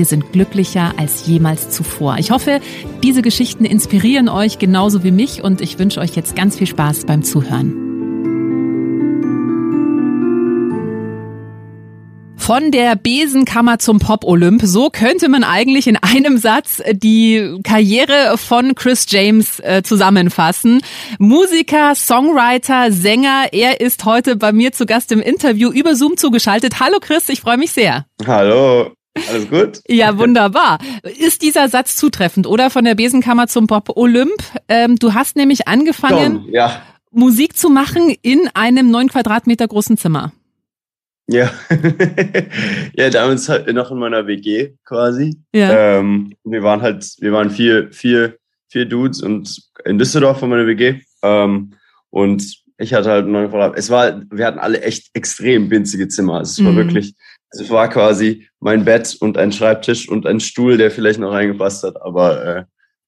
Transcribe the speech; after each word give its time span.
wir 0.00 0.06
sind 0.06 0.32
glücklicher 0.32 0.94
als 0.96 1.26
jemals 1.26 1.68
zuvor. 1.68 2.16
Ich 2.16 2.30
hoffe, 2.30 2.60
diese 3.02 3.20
Geschichten 3.20 3.66
inspirieren 3.66 4.30
euch 4.30 4.58
genauso 4.58 5.04
wie 5.04 5.10
mich 5.10 5.44
und 5.44 5.60
ich 5.60 5.78
wünsche 5.78 6.00
euch 6.00 6.16
jetzt 6.16 6.34
ganz 6.34 6.56
viel 6.56 6.66
Spaß 6.66 7.04
beim 7.04 7.22
Zuhören. 7.22 7.74
Von 12.38 12.70
der 12.70 12.96
Besenkammer 12.96 13.78
zum 13.78 13.98
Pop-Olymp. 13.98 14.62
So 14.64 14.88
könnte 14.88 15.28
man 15.28 15.44
eigentlich 15.44 15.86
in 15.86 15.98
einem 15.98 16.38
Satz 16.38 16.82
die 16.92 17.58
Karriere 17.62 18.38
von 18.38 18.74
Chris 18.74 19.04
James 19.06 19.60
äh, 19.60 19.82
zusammenfassen. 19.82 20.80
Musiker, 21.18 21.94
Songwriter, 21.94 22.90
Sänger. 22.90 23.48
Er 23.52 23.82
ist 23.82 24.06
heute 24.06 24.36
bei 24.36 24.52
mir 24.52 24.72
zu 24.72 24.86
Gast 24.86 25.12
im 25.12 25.20
Interview 25.20 25.70
über 25.70 25.94
Zoom 25.94 26.16
zugeschaltet. 26.16 26.80
Hallo 26.80 27.00
Chris, 27.02 27.28
ich 27.28 27.42
freue 27.42 27.58
mich 27.58 27.72
sehr. 27.72 28.06
Hallo. 28.26 28.92
Alles 29.28 29.48
gut? 29.50 29.80
Ja, 29.88 30.16
wunderbar. 30.18 30.78
Ist 31.18 31.42
dieser 31.42 31.68
Satz 31.68 31.96
zutreffend, 31.96 32.46
oder? 32.46 32.70
Von 32.70 32.84
der 32.84 32.94
Besenkammer 32.94 33.46
zum 33.46 33.66
Pop 33.66 33.96
Olymp. 33.96 34.42
Ähm, 34.68 34.96
du 34.96 35.14
hast 35.14 35.36
nämlich 35.36 35.68
angefangen, 35.68 36.44
Tom, 36.44 36.48
ja. 36.50 36.82
Musik 37.10 37.56
zu 37.56 37.68
machen 37.68 38.14
in 38.22 38.48
einem 38.54 38.90
neun 38.90 39.08
Quadratmeter 39.08 39.66
großen 39.68 39.96
Zimmer. 39.96 40.32
Ja. 41.28 41.50
ja, 42.96 43.10
damals 43.10 43.48
halt 43.48 43.72
noch 43.72 43.90
in 43.90 43.98
meiner 43.98 44.26
WG 44.26 44.72
quasi. 44.84 45.36
Ja. 45.54 45.98
Ähm, 45.98 46.34
wir 46.44 46.62
waren 46.62 46.82
halt, 46.82 47.06
wir 47.20 47.32
waren 47.32 47.50
vier, 47.50 47.92
vier, 47.92 48.36
vier 48.68 48.84
Dudes 48.86 49.22
und 49.22 49.62
in 49.84 49.98
Düsseldorf 49.98 50.40
von 50.40 50.50
meiner 50.50 50.66
WG. 50.66 51.00
Ähm, 51.22 51.74
und 52.10 52.60
ich 52.78 52.94
hatte 52.94 53.10
halt 53.10 53.26
neun 53.28 53.48
Quadratmeter. 53.50 53.78
Es 53.78 53.90
war, 53.90 54.22
wir 54.30 54.46
hatten 54.46 54.58
alle 54.58 54.80
echt 54.82 55.10
extrem 55.14 55.70
winzige 55.70 56.08
Zimmer. 56.08 56.38
Also 56.38 56.60
es 56.62 56.64
war 56.64 56.72
Mhm. 56.72 56.76
wirklich, 56.78 57.14
es 57.50 57.70
war 57.70 57.88
quasi 57.88 58.46
mein 58.60 58.84
Bett 58.84 59.16
und 59.20 59.36
ein 59.36 59.52
Schreibtisch 59.52 60.08
und 60.08 60.26
ein 60.26 60.40
Stuhl, 60.40 60.76
der 60.76 60.90
vielleicht 60.90 61.18
noch 61.18 61.32
reingepasst 61.32 61.82
hat. 61.82 62.00
Aber 62.02 62.44
äh, 62.44 62.64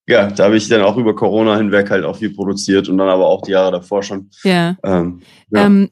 ja, 0.07 0.29
da 0.29 0.45
habe 0.45 0.57
ich 0.57 0.69
dann 0.69 0.83
auch 0.83 0.97
über 0.97 1.15
Corona 1.15 1.57
hinweg 1.57 1.91
halt 1.91 2.05
auch 2.05 2.17
viel 2.17 2.35
produziert 2.35 2.89
und 2.89 2.99
dann 2.99 3.09
aber 3.09 3.27
auch 3.27 3.43
die 3.43 3.53
Jahre 3.53 3.73
davor 3.73 4.03
schon. 4.03 4.31
Ja. 4.43 4.77
Ähm, 4.83 5.23
ja. 5.51 5.67
Ähm, 5.67 5.91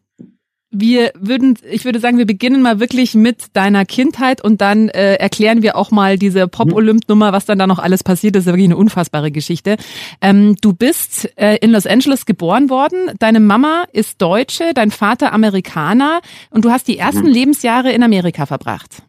wir 0.70 1.10
würden, 1.18 1.58
ich 1.68 1.84
würde 1.84 1.98
sagen, 1.98 2.18
wir 2.18 2.26
beginnen 2.26 2.62
mal 2.62 2.78
wirklich 2.78 3.14
mit 3.14 3.56
deiner 3.56 3.84
Kindheit 3.84 4.42
und 4.42 4.60
dann 4.60 4.88
äh, 4.88 5.14
erklären 5.14 5.62
wir 5.62 5.76
auch 5.76 5.90
mal 5.90 6.16
diese 6.16 6.46
Pop-Olymp-Nummer, 6.46 7.32
was 7.32 7.44
dann 7.44 7.58
da 7.58 7.66
noch 7.66 7.80
alles 7.80 8.04
passiert 8.04 8.36
ist. 8.36 8.44
Das 8.44 8.46
ist 8.46 8.54
wirklich 8.54 8.68
eine 8.68 8.76
unfassbare 8.76 9.32
Geschichte. 9.32 9.76
Ähm, 10.20 10.56
du 10.60 10.72
bist 10.72 11.28
äh, 11.36 11.56
in 11.56 11.72
Los 11.72 11.86
Angeles 11.86 12.24
geboren 12.24 12.70
worden. 12.70 13.10
Deine 13.18 13.40
Mama 13.40 13.84
ist 13.92 14.22
Deutsche, 14.22 14.72
dein 14.74 14.92
Vater 14.92 15.32
Amerikaner 15.32 16.20
und 16.50 16.64
du 16.64 16.70
hast 16.70 16.86
die 16.86 16.98
ersten 16.98 17.26
Mhm. 17.26 17.32
Lebensjahre 17.32 17.90
in 17.92 18.02
Amerika 18.04 18.46
verbracht. 18.46 19.02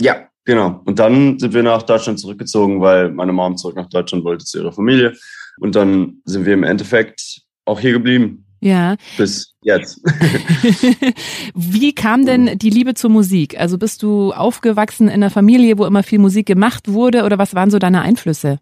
Ja, 0.00 0.28
genau. 0.44 0.80
Und 0.84 1.00
dann 1.00 1.40
sind 1.40 1.54
wir 1.54 1.64
nach 1.64 1.82
Deutschland 1.82 2.20
zurückgezogen, 2.20 2.80
weil 2.80 3.10
meine 3.10 3.32
Mom 3.32 3.56
zurück 3.56 3.76
nach 3.76 3.88
Deutschland 3.88 4.24
wollte 4.24 4.44
zu 4.44 4.58
ihrer 4.58 4.72
Familie. 4.72 5.14
Und 5.58 5.74
dann 5.74 6.20
sind 6.24 6.46
wir 6.46 6.54
im 6.54 6.62
Endeffekt 6.62 7.42
auch 7.64 7.80
hier 7.80 7.92
geblieben 7.92 8.44
Ja. 8.60 8.96
bis 9.16 9.54
jetzt. 9.62 10.00
Wie 11.54 11.94
kam 11.94 12.26
denn 12.26 12.58
die 12.58 12.70
Liebe 12.70 12.94
zur 12.94 13.10
Musik? 13.10 13.58
Also 13.58 13.78
bist 13.78 14.02
du 14.02 14.32
aufgewachsen 14.32 15.08
in 15.08 15.14
einer 15.14 15.30
Familie, 15.30 15.78
wo 15.78 15.86
immer 15.86 16.02
viel 16.02 16.18
Musik 16.18 16.46
gemacht 16.46 16.88
wurde 16.88 17.24
oder 17.24 17.38
was 17.38 17.54
waren 17.54 17.70
so 17.70 17.78
deine 17.78 18.02
Einflüsse? 18.02 18.58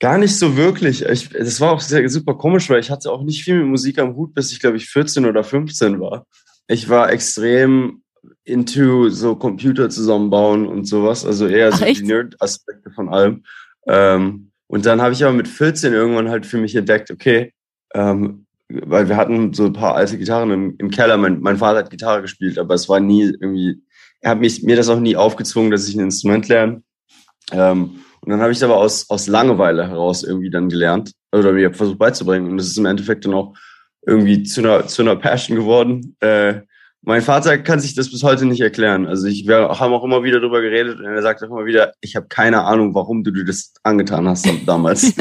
Gar 0.00 0.18
nicht 0.18 0.36
so 0.36 0.56
wirklich. 0.56 1.04
Ich, 1.04 1.28
das 1.30 1.60
war 1.60 1.72
auch 1.72 1.80
sehr, 1.80 2.08
super 2.08 2.34
komisch, 2.34 2.68
weil 2.68 2.80
ich 2.80 2.90
hatte 2.90 3.10
auch 3.12 3.22
nicht 3.22 3.44
viel 3.44 3.58
mit 3.58 3.68
Musik 3.68 3.98
am 3.98 4.16
Hut, 4.16 4.34
bis 4.34 4.52
ich, 4.52 4.60
glaube 4.60 4.76
ich, 4.76 4.88
14 4.88 5.24
oder 5.24 5.44
15 5.44 6.00
war. 6.00 6.26
Ich 6.66 6.88
war 6.88 7.10
extrem 7.10 8.02
into 8.44 9.08
so 9.08 9.36
Computer 9.36 9.90
zusammenbauen 9.90 10.66
und 10.66 10.86
sowas, 10.86 11.24
also 11.24 11.46
eher 11.46 11.70
Ach, 11.72 11.78
so 11.78 11.84
echt? 11.84 12.00
die 12.00 12.06
Nerd-Aspekte 12.06 12.90
von 12.90 13.08
allem. 13.08 13.44
Ähm, 13.86 14.50
und 14.66 14.86
dann 14.86 15.00
habe 15.00 15.12
ich 15.12 15.24
aber 15.24 15.34
mit 15.34 15.48
14 15.48 15.92
irgendwann 15.92 16.30
halt 16.30 16.46
für 16.46 16.58
mich 16.58 16.74
entdeckt, 16.74 17.10
okay, 17.10 17.52
ähm, 17.94 18.43
weil 18.86 19.08
wir 19.08 19.16
hatten 19.16 19.52
so 19.52 19.66
ein 19.66 19.72
paar 19.72 19.94
alte 19.94 20.18
Gitarren 20.18 20.50
im, 20.50 20.74
im 20.78 20.90
Keller. 20.90 21.16
Mein, 21.16 21.40
mein 21.40 21.58
Vater 21.58 21.80
hat 21.80 21.90
Gitarre 21.90 22.22
gespielt, 22.22 22.58
aber 22.58 22.74
es 22.74 22.88
war 22.88 23.00
nie 23.00 23.22
irgendwie, 23.22 23.82
er 24.20 24.32
hat 24.32 24.40
mich, 24.40 24.62
mir 24.62 24.76
das 24.76 24.88
auch 24.88 25.00
nie 25.00 25.16
aufgezwungen, 25.16 25.70
dass 25.70 25.88
ich 25.88 25.94
ein 25.94 26.00
Instrument 26.00 26.48
lerne. 26.48 26.82
Ähm, 27.52 28.00
und 28.20 28.30
dann 28.30 28.40
habe 28.40 28.52
ich 28.52 28.58
es 28.58 28.62
aber 28.62 28.76
aus, 28.76 29.10
aus 29.10 29.26
Langeweile 29.26 29.88
heraus 29.88 30.22
irgendwie 30.24 30.50
dann 30.50 30.68
gelernt 30.68 31.12
oder 31.32 31.52
mir 31.52 31.72
versucht 31.74 31.98
beizubringen. 31.98 32.50
Und 32.50 32.56
das 32.56 32.68
ist 32.68 32.78
im 32.78 32.86
Endeffekt 32.86 33.26
dann 33.26 33.34
auch 33.34 33.54
irgendwie 34.06 34.42
zu 34.42 34.60
einer, 34.60 34.86
zu 34.86 35.02
einer 35.02 35.16
Passion 35.16 35.56
geworden. 35.56 36.16
Äh, 36.20 36.62
mein 37.06 37.20
Vater 37.22 37.58
kann 37.58 37.80
sich 37.80 37.94
das 37.94 38.10
bis 38.10 38.22
heute 38.22 38.46
nicht 38.46 38.60
erklären. 38.60 39.06
Also 39.06 39.26
ich, 39.26 39.46
wir 39.46 39.68
haben 39.78 39.92
auch 39.92 40.04
immer 40.04 40.22
wieder 40.22 40.40
drüber 40.40 40.60
geredet 40.60 40.98
und 40.98 41.04
er 41.04 41.22
sagt 41.22 41.42
auch 41.42 41.48
immer 41.50 41.64
wieder, 41.66 41.92
ich 42.00 42.16
habe 42.16 42.26
keine 42.28 42.64
Ahnung, 42.64 42.94
warum 42.94 43.22
du 43.24 43.30
dir 43.30 43.44
das 43.44 43.72
angetan 43.82 44.26
hast 44.28 44.46
damals. 44.66 45.12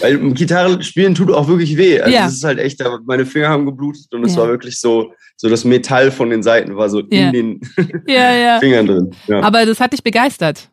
Weil 0.00 0.18
Gitarre 0.32 0.82
spielen 0.82 1.14
tut 1.14 1.30
auch 1.30 1.48
wirklich 1.48 1.76
weh. 1.76 2.00
Also 2.00 2.14
Ja. 2.14 2.26
es 2.26 2.34
ist 2.34 2.44
halt 2.44 2.58
echt, 2.58 2.82
meine 3.04 3.26
Finger 3.26 3.48
haben 3.48 3.66
geblutet 3.66 4.12
und 4.12 4.24
es 4.24 4.34
Ja. 4.34 4.42
war 4.42 4.48
wirklich 4.48 4.78
so, 4.80 5.12
so 5.36 5.48
das 5.48 5.64
Metall 5.64 6.10
von 6.10 6.30
den 6.30 6.42
Seiten 6.42 6.76
war 6.76 6.88
so 6.88 7.00
Ja. 7.10 7.28
in 7.28 7.32
den 7.32 7.60
Ja, 8.06 8.34
ja. 8.34 8.58
Fingern 8.60 8.86
drin. 8.86 9.10
Ja. 9.26 9.40
Aber 9.40 9.66
das 9.66 9.80
hat 9.80 9.92
dich 9.92 10.02
begeistert. 10.02 10.70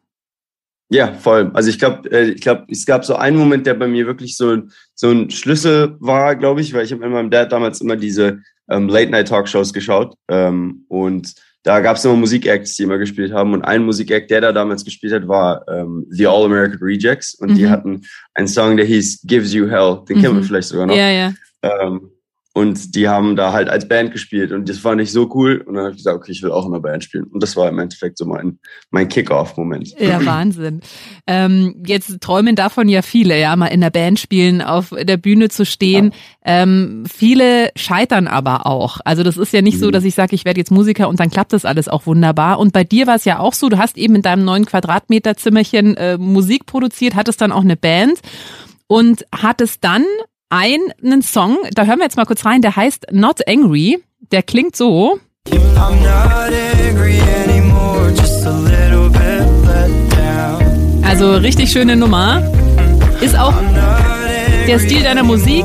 Ja, 0.89 1.11
voll. 1.13 1.51
Also 1.53 1.69
ich 1.69 1.79
glaube, 1.79 2.09
äh, 2.11 2.29
ich 2.31 2.41
glaube, 2.41 2.65
es 2.69 2.85
gab 2.85 3.03
so 3.03 3.15
einen 3.15 3.35
Moment, 3.37 3.65
der 3.65 3.73
bei 3.73 3.87
mir 3.87 4.05
wirklich 4.07 4.37
so, 4.37 4.57
so 4.95 5.09
ein 5.09 5.29
Schlüssel 5.29 5.97
war, 5.99 6.35
glaube 6.37 6.61
ich, 6.61 6.73
weil 6.73 6.85
ich 6.85 6.93
habe 6.93 7.01
mit 7.01 7.11
meinem 7.11 7.29
Dad 7.29 7.51
damals 7.51 7.81
immer 7.81 7.97
diese 7.97 8.39
ähm, 8.69 8.87
Late-Night-Talkshows 8.89 9.73
geschaut 9.73 10.15
ähm, 10.29 10.85
und 10.87 11.33
da 11.63 11.81
gab 11.81 11.97
es 11.97 12.05
immer 12.05 12.15
Musikacts, 12.15 12.75
die 12.77 12.83
immer 12.83 12.97
gespielt 12.97 13.33
haben 13.33 13.51
und 13.53 13.61
ein 13.63 13.83
Musikact, 13.83 14.31
der 14.31 14.39
da 14.39 14.53
damals 14.53 14.85
gespielt 14.85 15.11
hat, 15.11 15.27
war 15.27 15.65
ähm, 15.67 16.05
The 16.09 16.27
All 16.27 16.45
American 16.45 16.79
Rejects 16.81 17.33
und 17.35 17.55
die 17.55 17.63
Mhm. 17.65 17.69
hatten 17.69 18.01
einen 18.35 18.47
Song, 18.47 18.77
der 18.77 18.85
hieß 18.85 19.23
Gives 19.25 19.53
You 19.53 19.67
Hell, 19.67 19.99
den 20.07 20.21
kennen 20.21 20.35
Mhm. 20.35 20.37
wir 20.39 20.43
vielleicht 20.45 20.69
sogar 20.69 20.85
noch. 20.85 20.95
Ja, 20.95 21.09
ja. 21.09 21.33
Ähm, 21.63 22.11
und 22.57 22.95
die 22.95 23.07
haben 23.07 23.35
da 23.35 23.53
halt 23.53 23.69
als 23.69 23.87
Band 23.87 24.11
gespielt 24.11 24.51
und 24.51 24.67
das 24.67 24.79
fand 24.79 24.99
ich 24.99 25.11
so 25.11 25.29
cool. 25.35 25.63
Und 25.67 25.75
dann 25.75 25.83
habe 25.83 25.91
ich 25.91 25.97
gesagt, 25.97 26.17
okay, 26.17 26.31
ich 26.31 26.41
will 26.41 26.51
auch 26.51 26.65
in 26.65 26.73
einer 26.73 26.81
Band 26.81 27.03
spielen. 27.03 27.25
Und 27.25 27.43
das 27.43 27.55
war 27.55 27.69
im 27.69 27.77
Endeffekt 27.77 28.17
so 28.17 28.25
mein, 28.25 28.57
mein 28.89 29.07
Kick-Off-Moment. 29.07 29.93
Ja, 29.99 30.19
Wahnsinn. 30.25 30.81
Ähm, 31.27 31.83
jetzt 31.85 32.19
träumen 32.19 32.55
davon 32.55 32.89
ja 32.89 33.03
viele, 33.03 33.39
ja, 33.39 33.55
mal 33.55 33.67
in 33.67 33.81
der 33.81 33.91
Band 33.91 34.19
spielen, 34.19 34.63
auf 34.63 34.89
der 34.89 35.17
Bühne 35.17 35.49
zu 35.49 35.67
stehen. 35.67 36.13
Ähm, 36.43 37.03
viele 37.07 37.69
scheitern 37.75 38.25
aber 38.25 38.65
auch. 38.65 39.01
Also 39.05 39.21
das 39.21 39.37
ist 39.37 39.53
ja 39.53 39.61
nicht 39.61 39.77
so, 39.77 39.89
Mhm. 39.89 39.91
dass 39.91 40.03
ich 40.03 40.15
sage, 40.15 40.33
ich 40.33 40.43
werde 40.43 40.59
jetzt 40.59 40.71
Musiker 40.71 41.09
und 41.09 41.19
dann 41.19 41.29
klappt 41.29 41.53
das 41.53 41.63
alles 41.63 41.87
auch 41.87 42.07
wunderbar. 42.07 42.57
Und 42.57 42.73
bei 42.73 42.83
dir 42.83 43.05
war 43.05 43.17
es 43.17 43.25
ja 43.25 43.37
auch 43.37 43.53
so, 43.53 43.69
du 43.69 43.77
hast 43.77 43.99
eben 43.99 44.15
in 44.15 44.23
deinem 44.23 44.43
neuen 44.43 44.65
Quadratmeter 44.65 45.37
Zimmerchen 45.37 45.95
äh, 45.95 46.17
Musik 46.17 46.65
produziert, 46.65 47.13
hattest 47.13 47.39
dann 47.39 47.51
auch 47.51 47.61
eine 47.61 47.77
Band 47.77 48.19
und 48.87 49.27
hattest 49.31 49.83
dann 49.83 50.05
einen 50.49 51.21
Song, 51.21 51.57
da 51.71 51.85
hören 51.85 51.99
wir 51.99 52.05
jetzt 52.05 52.17
mal 52.17 52.25
kurz 52.25 52.45
rein, 52.45 52.61
der 52.61 52.75
heißt 52.75 53.07
Not 53.11 53.47
Angry. 53.47 54.03
Der 54.31 54.43
klingt 54.43 54.75
so. 54.75 55.19
I'm 55.49 56.01
not 56.01 56.51
angry 56.87 57.19
anymore, 57.45 58.09
just 58.11 58.45
a 58.45 58.51
little 58.51 59.09
bit 59.09 59.45
let 59.65 59.89
down. 60.11 61.03
Also 61.03 61.35
richtig 61.35 61.71
schöne 61.71 61.95
Nummer. 61.95 62.41
Ist 63.21 63.37
auch 63.37 63.53
der 64.67 64.79
Stil 64.79 65.03
deiner 65.03 65.23
Musik. 65.23 65.63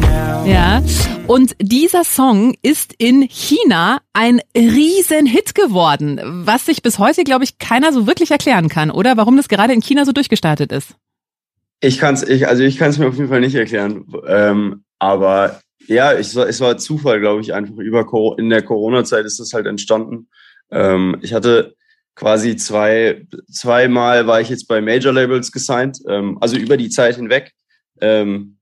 now. 0.00 0.44
Ja. 0.46 0.82
Und 1.26 1.56
dieser 1.58 2.04
Song 2.04 2.54
ist 2.62 2.94
in 2.98 3.22
China 3.22 4.00
ein 4.12 4.40
riesen 4.54 5.26
Hit 5.26 5.54
geworden, 5.54 6.20
was 6.22 6.66
sich 6.66 6.82
bis 6.82 6.98
heute, 6.98 7.24
glaube 7.24 7.44
ich, 7.44 7.58
keiner 7.58 7.92
so 7.92 8.06
wirklich 8.06 8.30
erklären 8.30 8.68
kann, 8.68 8.90
oder? 8.90 9.16
Warum 9.16 9.36
das 9.36 9.48
gerade 9.48 9.72
in 9.72 9.80
China 9.80 10.04
so 10.04 10.12
durchgestartet 10.12 10.70
ist. 10.70 10.94
Ich 11.84 11.98
kann 11.98 12.14
es, 12.14 12.22
ich, 12.22 12.48
also 12.48 12.62
ich 12.62 12.78
mir 12.98 13.08
auf 13.08 13.16
jeden 13.16 13.28
Fall 13.28 13.40
nicht 13.40 13.54
erklären. 13.54 14.06
Ähm, 14.26 14.84
aber 14.98 15.60
ja, 15.86 16.18
ich, 16.18 16.34
es 16.34 16.60
war 16.60 16.78
Zufall, 16.78 17.20
glaube 17.20 17.42
ich, 17.42 17.52
einfach 17.52 17.76
über 17.76 18.06
in 18.38 18.48
der 18.48 18.62
Corona-Zeit 18.62 19.26
ist 19.26 19.38
das 19.38 19.52
halt 19.52 19.66
entstanden. 19.66 20.28
Ähm, 20.70 21.18
ich 21.20 21.34
hatte 21.34 21.74
quasi 22.14 22.56
zwei, 22.56 23.26
zweimal 23.50 24.26
war 24.26 24.40
ich 24.40 24.48
jetzt 24.48 24.66
bei 24.66 24.80
Major 24.80 25.12
Labels 25.12 25.52
gesigned, 25.52 25.98
ähm, 26.08 26.38
also 26.40 26.56
über 26.56 26.78
die 26.78 26.88
Zeit 26.88 27.16
hinweg 27.16 27.52
ähm, 28.00 28.56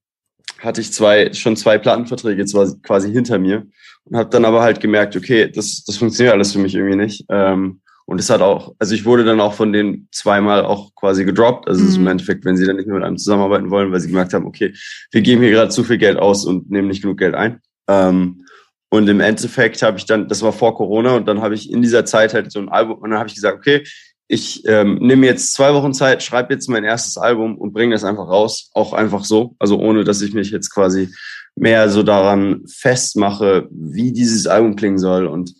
hatte 0.59 0.81
ich 0.81 0.93
zwei, 0.93 1.33
schon 1.33 1.57
zwei 1.57 1.79
Plattenverträge 1.79 2.41
jetzt 2.41 2.57
quasi 2.83 3.13
hinter 3.13 3.39
mir 3.39 3.67
und 4.05 4.17
habe 4.17 4.31
dann 4.31 4.45
aber 4.45 4.63
halt 4.63 4.81
gemerkt, 4.81 5.15
okay, 5.15 5.49
das, 5.49 5.85
das 5.87 5.97
funktioniert 5.97 6.35
alles 6.35 6.53
für 6.53 6.59
mich 6.59 6.75
irgendwie 6.75 6.97
nicht. 6.97 7.25
Ähm, 7.29 7.82
und 8.13 8.19
es 8.19 8.29
hat 8.29 8.43
auch, 8.43 8.75
also 8.79 8.95
ich 8.95 9.07
wurde 9.07 9.25
dann 9.25 9.41
auch 9.41 9.55
von 9.55 9.73
denen 9.73 10.07
zweimal 10.13 10.67
auch 10.67 10.95
quasi 10.95 11.25
gedroppt. 11.25 11.67
Also 11.67 11.83
mhm. 11.83 12.03
im 12.03 12.07
Endeffekt, 12.09 12.45
wenn 12.45 12.59
sie 12.59 12.67
dann 12.67 12.77
nicht 12.77 12.87
mehr 12.87 12.97
mit 12.97 13.07
einem 13.07 13.17
zusammenarbeiten 13.17 13.71
wollen, 13.71 13.91
weil 13.91 14.01
sie 14.01 14.09
gemerkt 14.09 14.35
haben, 14.35 14.45
okay, 14.45 14.75
wir 15.13 15.23
geben 15.23 15.41
hier 15.41 15.51
gerade 15.51 15.71
zu 15.71 15.83
viel 15.83 15.97
Geld 15.97 16.19
aus 16.19 16.45
und 16.45 16.71
nehmen 16.71 16.89
nicht 16.89 17.01
genug 17.01 17.17
Geld 17.17 17.35
ein. 17.35 17.63
Ähm, 17.89 18.45
und 18.91 19.09
im 19.09 19.21
Endeffekt 19.21 19.81
habe 19.81 19.97
ich 19.97 20.05
dann, 20.05 20.29
das 20.29 20.43
war 20.43 20.53
vor 20.53 20.77
Corona, 20.77 21.17
und 21.17 21.27
dann 21.27 21.41
habe 21.41 21.55
ich 21.55 21.71
in 21.71 21.81
dieser 21.81 22.05
Zeit 22.05 22.35
halt 22.35 22.53
so 22.53 22.59
ein 22.59 22.69
Album, 22.69 22.99
und 22.99 23.09
dann 23.09 23.19
habe 23.19 23.31
ich 23.31 23.35
gesagt, 23.35 23.57
okay, 23.57 23.83
ich 24.29 24.63
ähm, 24.67 24.99
nehme 25.01 25.25
jetzt 25.25 25.55
zwei 25.55 25.73
Wochen 25.73 25.95
Zeit, 25.95 26.23
schreibe 26.23 26.53
jetzt 26.53 26.69
mein 26.69 26.85
erstes 26.85 27.17
Album 27.17 27.57
und 27.57 27.73
bringe 27.73 27.95
das 27.95 28.05
einfach 28.05 28.29
raus, 28.29 28.69
auch 28.75 28.93
einfach 28.93 29.25
so, 29.25 29.57
also 29.59 29.79
ohne, 29.79 30.05
dass 30.05 30.21
ich 30.21 30.35
mich 30.35 30.51
jetzt 30.51 30.69
quasi 30.69 31.09
mehr 31.57 31.89
so 31.89 32.03
daran 32.03 32.61
festmache, 32.67 33.69
wie 33.71 34.13
dieses 34.13 34.47
Album 34.47 34.77
klingen 34.77 34.99
soll 34.99 35.27
und 35.27 35.55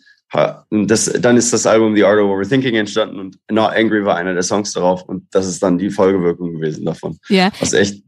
das, 0.69 1.05
dann 1.19 1.37
ist 1.37 1.53
das 1.53 1.67
Album 1.67 1.95
The 1.95 2.05
Art 2.05 2.19
of 2.19 2.31
Overthinking 2.31 2.75
entstanden 2.75 3.19
und 3.19 3.37
Not 3.51 3.71
Angry 3.73 4.03
war 4.03 4.15
einer 4.15 4.33
der 4.33 4.41
Songs 4.41 4.73
darauf 4.73 5.03
und 5.03 5.27
das 5.31 5.47
ist 5.47 5.61
dann 5.61 5.77
die 5.77 5.91
Folgewirkung 5.91 6.53
gewesen 6.53 6.85
davon. 6.85 7.19
Ja. 7.29 7.51
Was 7.59 7.73
echt 7.73 8.03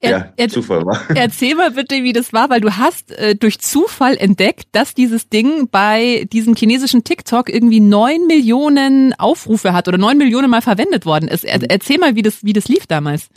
er, 0.00 0.34
ja, 0.38 0.48
Zufall 0.48 0.84
war. 0.84 1.00
Erzähl 1.14 1.54
mal 1.54 1.70
bitte, 1.70 2.02
wie 2.02 2.12
das 2.12 2.32
war, 2.32 2.50
weil 2.50 2.60
du 2.60 2.76
hast 2.76 3.12
äh, 3.12 3.34
durch 3.34 3.58
Zufall 3.60 4.16
entdeckt, 4.16 4.68
dass 4.72 4.94
dieses 4.94 5.28
Ding 5.28 5.68
bei 5.70 6.26
diesem 6.32 6.54
chinesischen 6.54 7.02
TikTok 7.02 7.48
irgendwie 7.52 7.80
neun 7.80 8.26
Millionen 8.26 9.14
Aufrufe 9.14 9.72
hat 9.72 9.88
oder 9.88 9.96
neun 9.96 10.18
Millionen 10.18 10.50
Mal 10.50 10.60
verwendet 10.60 11.06
worden 11.06 11.28
ist. 11.28 11.44
Er, 11.44 11.60
erzähl 11.70 11.98
mal, 11.98 12.14
wie 12.14 12.22
das, 12.22 12.44
wie 12.44 12.52
das 12.52 12.68
lief 12.68 12.86
damals. 12.86 13.28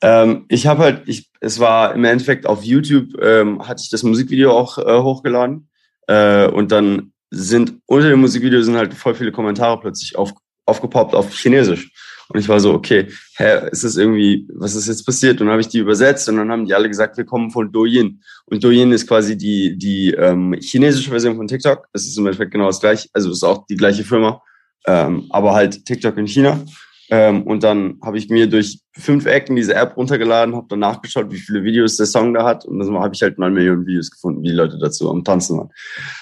Ähm, 0.00 0.46
ich 0.48 0.66
habe 0.66 0.82
halt, 0.82 1.02
ich, 1.06 1.30
es 1.40 1.60
war 1.60 1.94
im 1.94 2.04
Endeffekt 2.04 2.46
auf 2.46 2.64
YouTube, 2.64 3.22
ähm, 3.22 3.66
hatte 3.66 3.82
ich 3.82 3.90
das 3.90 4.02
Musikvideo 4.02 4.50
auch 4.50 4.78
äh, 4.78 4.98
hochgeladen 4.98 5.68
äh, 6.06 6.46
und 6.46 6.72
dann 6.72 7.12
sind 7.30 7.74
unter 7.86 8.08
dem 8.08 8.20
Musikvideo 8.20 8.62
sind 8.62 8.76
halt 8.76 8.94
voll 8.94 9.14
viele 9.14 9.32
Kommentare 9.32 9.80
plötzlich 9.80 10.16
auf, 10.16 10.32
aufgepoppt 10.66 11.14
auf 11.14 11.34
Chinesisch. 11.34 11.90
Und 12.28 12.40
ich 12.40 12.48
war 12.48 12.58
so, 12.58 12.72
okay, 12.72 13.08
hä, 13.36 13.68
ist 13.70 13.84
das 13.84 13.96
irgendwie, 13.96 14.48
was 14.54 14.74
ist 14.74 14.88
jetzt 14.88 15.04
passiert? 15.04 15.40
Und 15.40 15.46
dann 15.46 15.52
habe 15.52 15.60
ich 15.60 15.68
die 15.68 15.78
übersetzt 15.78 16.28
und 16.28 16.36
dann 16.38 16.50
haben 16.50 16.64
die 16.64 16.74
alle 16.74 16.88
gesagt, 16.88 17.18
wir 17.18 17.26
kommen 17.26 17.50
von 17.50 17.70
Douyin. 17.70 18.22
Und 18.46 18.64
Douyin 18.64 18.92
ist 18.92 19.06
quasi 19.06 19.36
die, 19.36 19.76
die 19.76 20.12
ähm, 20.12 20.56
chinesische 20.58 21.10
Version 21.10 21.36
von 21.36 21.46
TikTok. 21.46 21.86
Das 21.92 22.06
ist 22.06 22.16
im 22.16 22.26
Endeffekt 22.26 22.52
genau 22.52 22.66
das 22.66 22.80
gleiche, 22.80 23.08
also 23.12 23.30
ist 23.30 23.44
auch 23.44 23.66
die 23.66 23.76
gleiche 23.76 24.04
Firma, 24.04 24.40
ähm, 24.86 25.26
aber 25.30 25.52
halt 25.52 25.84
TikTok 25.84 26.16
in 26.16 26.26
China. 26.26 26.64
Ähm, 27.10 27.42
und 27.42 27.62
dann 27.62 27.98
habe 28.02 28.18
ich 28.18 28.28
mir 28.30 28.48
durch 28.48 28.80
fünf 28.92 29.26
Ecken 29.26 29.56
diese 29.56 29.74
App 29.74 29.96
runtergeladen, 29.96 30.54
habe 30.54 30.66
dann 30.68 30.78
nachgeschaut, 30.78 31.30
wie 31.30 31.38
viele 31.38 31.62
Videos 31.62 31.96
der 31.96 32.06
Song 32.06 32.34
da 32.34 32.44
hat. 32.44 32.64
Und 32.64 32.78
dann 32.78 32.94
habe 32.98 33.14
ich 33.14 33.22
halt 33.22 33.38
mal 33.38 33.50
Millionen 33.50 33.86
Videos 33.86 34.10
gefunden, 34.10 34.42
wie 34.42 34.48
die 34.48 34.54
Leute 34.54 34.78
dazu 34.78 35.10
am 35.10 35.24
Tanzen 35.24 35.58
waren. 35.58 35.70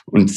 Und 0.06 0.32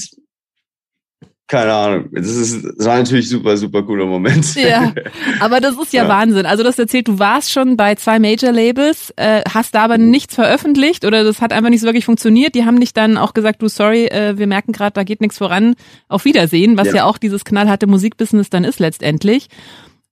keine 1.47 1.73
Ahnung. 1.73 2.09
Das, 2.11 2.27
ist, 2.27 2.63
das 2.63 2.87
war 2.87 2.97
natürlich 2.97 3.29
super, 3.29 3.55
super 3.55 3.83
cooler 3.83 4.07
Moment. 4.07 4.55
Ja, 4.55 4.91
aber 5.39 5.59
das 5.61 5.77
ist 5.77 5.93
ja, 5.93 6.03
ja. 6.03 6.09
Wahnsinn. 6.09 6.47
Also 6.47 6.63
das 6.63 6.79
erzählt, 6.79 7.07
du 7.07 7.19
warst 7.19 7.51
schon 7.51 7.77
bei 7.77 7.93
zwei 7.95 8.17
Major-Labels, 8.17 9.13
äh, 9.15 9.43
hast 9.53 9.75
da 9.75 9.83
aber 9.83 9.99
nichts 9.99 10.33
veröffentlicht 10.33 11.05
oder 11.05 11.23
das 11.23 11.41
hat 11.41 11.53
einfach 11.53 11.69
nicht 11.69 11.81
so 11.81 11.85
wirklich 11.85 12.05
funktioniert. 12.05 12.55
Die 12.55 12.65
haben 12.65 12.79
dich 12.79 12.93
dann 12.93 13.17
auch 13.17 13.35
gesagt, 13.35 13.61
du 13.61 13.67
sorry, 13.67 14.07
äh, 14.07 14.39
wir 14.39 14.47
merken 14.47 14.71
gerade, 14.71 14.93
da 14.93 15.03
geht 15.03 15.21
nichts 15.21 15.37
voran. 15.37 15.75
Auf 16.07 16.25
Wiedersehen, 16.25 16.77
was 16.77 16.87
ja. 16.87 16.95
ja 16.95 17.05
auch 17.05 17.19
dieses 17.19 17.45
knallharte 17.45 17.85
Musikbusiness 17.85 18.49
dann 18.49 18.63
ist 18.63 18.79
letztendlich. 18.79 19.47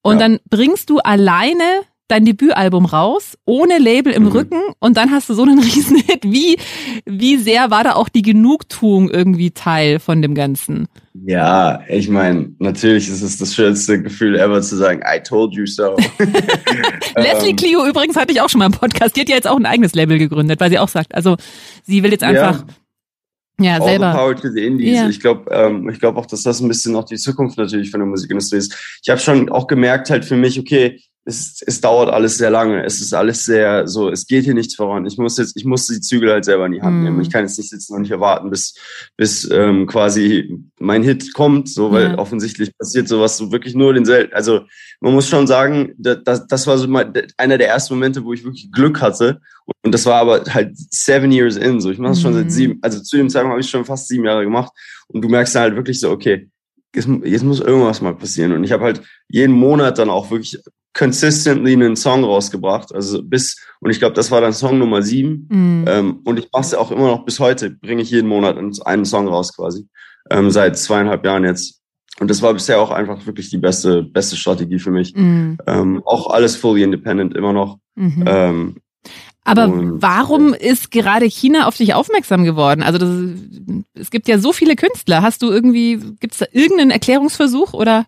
Und 0.04 0.20
ja. 0.20 0.28
dann 0.28 0.40
bringst 0.50 0.92
du 0.92 1.00
alleine 1.00 1.64
dein 2.10 2.26
Debütalbum 2.26 2.86
raus, 2.86 3.38
ohne 3.46 3.80
Label 3.80 4.14
im 4.14 4.24
mhm. 4.24 4.32
Rücken 4.32 4.62
und 4.80 4.98
dann 4.98 5.10
hast 5.10 5.30
du 5.30 5.34
so 5.34 5.44
einen 5.44 5.58
Riesenhit. 5.64 6.24
Wie, 6.24 6.58
wie 7.06 7.38
sehr 7.38 7.72
war 7.72 7.84
da 7.84 7.94
auch 7.94 8.10
die 8.10 8.22
Genugtuung 8.22 9.10
irgendwie 9.10 9.52
Teil 9.52 10.00
von 10.00 10.22
dem 10.22 10.36
Ganzen? 10.36 10.88
Ja, 11.26 11.82
ich 11.88 12.10
meine, 12.10 12.52
natürlich 12.60 13.08
ist 13.08 13.22
es 13.22 13.38
das 13.38 13.56
schönste 13.56 14.02
Gefühl 14.02 14.36
ever 14.36 14.62
zu 14.62 14.76
sagen, 14.76 15.02
I 15.02 15.22
told 15.22 15.56
you 15.56 15.66
so. 15.66 15.96
Leslie 17.16 17.52
ähm, 17.52 17.56
Clio 17.56 17.86
übrigens 17.88 18.16
hatte 18.16 18.34
ich 18.34 18.42
auch 18.42 18.50
schon 18.50 18.60
mal 18.60 18.66
im 18.66 18.74
Podcast. 18.74 19.16
Die 19.16 19.22
hat 19.22 19.30
ja 19.30 19.36
jetzt 19.36 19.48
auch 19.48 19.58
ein 19.58 19.66
eigenes 19.66 19.96
Label 19.96 20.20
gegründet, 20.20 20.60
weil 20.60 20.70
sie 20.70 20.80
auch 20.80 20.90
sagt, 20.90 21.16
also 21.16 21.38
sie 21.84 22.04
will 22.04 22.12
jetzt 22.12 22.24
einfach 22.24 22.60
ja. 22.60 22.66
Ja, 23.60 23.76
All 23.76 23.84
selber. 23.84 24.12
The 24.12 24.18
power 24.18 24.36
to 24.36 24.50
the 24.50 24.66
Indies. 24.66 24.98
Ja. 24.98 25.10
Ich 25.10 25.20
glaube, 25.20 25.50
ähm, 25.52 25.90
ich 25.90 26.00
glaube 26.00 26.20
auch, 26.20 26.26
dass 26.26 26.44
das 26.44 26.60
ein 26.60 26.68
bisschen 26.68 26.96
auch 26.96 27.04
die 27.04 27.18
Zukunft 27.18 27.58
natürlich 27.58 27.92
von 27.92 28.00
der 28.00 28.08
Musikindustrie 28.08 28.58
ist. 28.58 29.00
Ich 29.02 29.10
habe 29.10 29.20
schon 29.20 29.50
auch 29.50 29.68
gemerkt 29.68 30.10
halt 30.10 30.26
für 30.26 30.36
mich, 30.36 30.60
okay, 30.60 31.00
es, 31.26 31.64
es 31.66 31.80
dauert 31.80 32.10
alles 32.10 32.38
sehr 32.38 32.50
lange. 32.50 32.84
Es 32.84 33.00
ist 33.00 33.14
alles 33.14 33.46
sehr 33.46 33.88
so, 33.88 34.10
es 34.10 34.28
geht 34.28 34.44
hier 34.44 34.54
nichts 34.54 34.76
voran. 34.76 35.06
Ich 35.06 35.18
muss 35.18 35.38
jetzt, 35.38 35.56
ich 35.56 35.64
muss 35.64 35.88
die 35.88 36.02
Zügel 36.02 36.32
halt 36.32 36.44
selber 36.44 36.66
in 36.66 36.74
die 36.74 36.82
Hand 36.82 37.04
nehmen. 37.04 37.22
Ich 37.22 37.32
kann 37.32 37.46
jetzt 37.46 37.58
nicht 37.58 37.70
sitzen 37.70 37.94
und 37.96 38.02
nicht 38.02 38.12
erwarten, 38.12 38.50
bis, 38.50 38.76
bis 39.16 39.50
ähm, 39.50 39.88
quasi 39.88 40.60
mein 40.80 41.02
Hit 41.02 41.34
kommt, 41.34 41.70
so, 41.70 41.92
weil 41.92 42.10
ja. 42.10 42.18
offensichtlich 42.18 42.78
passiert 42.78 43.08
sowas 43.08 43.38
so 43.38 43.54
wirklich 43.54 43.74
nur 43.74 43.94
den 43.94 44.04
selten. 44.04 44.34
Also 44.34 44.62
man 45.00 45.14
muss 45.14 45.30
schon 45.30 45.48
sagen, 45.48 45.94
das, 45.98 46.46
das 46.48 46.68
war 46.68 46.78
so 46.78 46.88
mal 46.88 47.12
einer 47.38 47.58
der 47.58 47.70
ersten 47.70 47.94
Momente, 47.94 48.26
wo 48.26 48.34
ich 48.34 48.44
wirklich 48.44 48.70
Glück 48.72 49.02
hatte. 49.02 49.40
Und 49.82 49.94
das 49.94 50.06
war 50.06 50.16
aber 50.16 50.44
halt 50.54 50.74
seven 50.76 51.32
years 51.32 51.56
in. 51.56 51.80
So, 51.80 51.90
ich 51.90 52.00
mache 52.00 52.14
es 52.14 52.22
schon 52.22 52.34
seit 52.34 52.46
mhm. 52.46 52.50
sieben, 52.50 52.80
also 52.82 53.02
zu 53.02 53.16
dem 53.16 53.30
Zeitpunkt 53.30 53.54
habe 53.54 53.62
ich 53.62 53.70
schon 53.70 53.86
fast 53.86 54.10
sieben 54.10 54.26
Jahre 54.26 54.44
gemacht. 54.44 54.74
Und 55.08 55.22
du 55.22 55.30
merkst 55.30 55.56
dann 55.56 55.64
halt 55.64 55.76
wirklich 55.76 56.02
so, 56.02 56.12
okay, 56.12 56.50
jetzt, 56.96 57.10
jetzt 57.24 57.44
muss 57.44 57.60
irgendwas 57.60 58.02
mal 58.02 58.16
passieren. 58.16 58.52
Und 58.54 58.64
ich 58.64 58.72
habe 58.72 58.84
halt 58.84 59.02
jeden 59.30 59.54
Monat 59.54 59.98
dann 59.98 60.10
auch 60.10 60.32
wirklich 60.32 60.60
consistently 60.94 61.74
einen 61.74 61.96
Song 61.96 62.24
rausgebracht. 62.24 62.94
Also 62.94 63.24
bis, 63.24 63.60
und 63.80 63.90
ich 63.90 64.00
glaube, 64.00 64.14
das 64.14 64.32
war 64.32 64.42
dann 64.42 64.54
Song 64.54 64.78
Nummer 64.78 65.02
sieben. 65.02 65.48
Mhm. 65.50 65.86
Ähm, 65.88 66.20
und 66.24 66.40
ich 66.40 66.50
mache 66.52 66.64
es 66.64 66.74
auch 66.74 66.92
immer 66.92 67.08
noch 67.08 67.26
bis 67.26 67.40
heute, 67.40 67.72
bringe 67.72 68.02
ich 68.02 68.12
jeden 68.12 68.28
Monat 68.28 68.58
einen 68.58 69.06
Song 69.06 69.28
raus 69.28 69.56
quasi. 69.56 69.88
Ähm, 70.30 70.52
seit 70.52 70.78
zweieinhalb 70.78 71.26
Jahren 71.26 71.44
jetzt. 71.44 71.82
Und 72.20 72.30
das 72.30 72.42
war 72.42 72.54
bisher 72.54 72.80
auch 72.80 72.92
einfach 72.92 73.26
wirklich 73.26 73.50
die 73.50 73.58
beste, 73.58 74.04
beste 74.04 74.36
Strategie 74.36 74.80
für 74.80 74.92
mich. 74.92 75.16
Mhm. 75.16 75.58
Ähm, 75.66 76.04
auch 76.06 76.30
alles 76.30 76.56
fully 76.56 76.84
independent 76.84 77.36
immer 77.36 77.54
noch. 77.54 77.80
Mhm. 77.96 78.76
Aber 79.46 79.70
warum 80.02 80.54
ist 80.54 80.92
gerade 80.92 81.26
China 81.26 81.68
auf 81.68 81.76
dich 81.76 81.94
aufmerksam 81.94 82.44
geworden? 82.44 82.82
Also 82.82 82.98
das, 82.98 83.10
es 83.94 84.10
gibt 84.10 84.28
ja 84.28 84.38
so 84.38 84.54
viele 84.54 84.76
Künstler. 84.76 85.22
Hast 85.22 85.42
du 85.42 85.52
irgendwie, 85.52 85.98
gibt 86.20 86.34
es 86.34 86.40
da 86.40 86.46
irgendeinen 86.52 86.92
Erklärungsversuch 86.92 87.74
oder? 87.74 88.06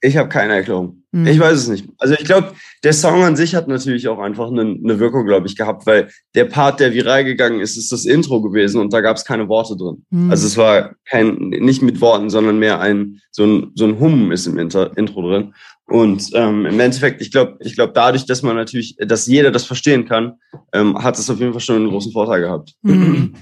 Ich 0.00 0.16
habe 0.16 0.28
keine 0.28 0.54
Erklärung. 0.54 1.02
Hm. 1.12 1.26
Ich 1.26 1.40
weiß 1.40 1.56
es 1.56 1.68
nicht. 1.68 1.88
Also 1.98 2.14
ich 2.14 2.24
glaube, 2.24 2.52
der 2.84 2.92
Song 2.92 3.22
an 3.22 3.36
sich 3.36 3.54
hat 3.54 3.68
natürlich 3.68 4.08
auch 4.08 4.18
einfach 4.18 4.48
eine, 4.48 4.62
eine 4.62 4.98
Wirkung, 4.98 5.24
glaube 5.24 5.46
ich, 5.46 5.56
gehabt, 5.56 5.86
weil 5.86 6.10
der 6.34 6.44
Part, 6.44 6.80
der 6.80 6.92
viral 6.92 7.24
gegangen 7.24 7.60
ist, 7.60 7.76
ist 7.76 7.90
das 7.90 8.04
Intro 8.04 8.42
gewesen 8.42 8.80
und 8.80 8.92
da 8.92 9.00
gab 9.00 9.16
es 9.16 9.24
keine 9.24 9.48
Worte 9.48 9.76
drin. 9.76 10.04
Hm. 10.10 10.30
Also 10.30 10.46
es 10.46 10.56
war 10.56 10.94
kein, 11.08 11.36
nicht 11.36 11.80
mit 11.80 12.00
Worten, 12.00 12.28
sondern 12.28 12.58
mehr 12.58 12.80
ein, 12.80 13.20
so 13.30 13.44
ein, 13.44 13.72
so 13.74 13.86
ein 13.86 13.98
Hum 13.98 14.32
ist 14.32 14.46
im 14.46 14.58
Inter, 14.58 14.96
Intro 14.98 15.22
drin. 15.22 15.54
Und 15.86 16.30
ähm, 16.34 16.66
im 16.66 16.80
Endeffekt, 16.80 17.22
ich 17.22 17.30
glaube, 17.30 17.58
ich 17.60 17.76
glaube, 17.76 17.92
dadurch, 17.94 18.26
dass 18.26 18.42
man 18.42 18.56
natürlich, 18.56 18.96
dass 18.98 19.26
jeder 19.26 19.52
das 19.52 19.64
verstehen 19.64 20.04
kann, 20.04 20.34
ähm, 20.72 21.00
hat 21.00 21.16
es 21.18 21.30
auf 21.30 21.38
jeden 21.38 21.52
Fall 21.52 21.60
schon 21.60 21.76
einen 21.76 21.90
großen 21.90 22.12
Vorteil 22.12 22.40
gehabt. 22.40 22.74
Mhm. 22.82 23.34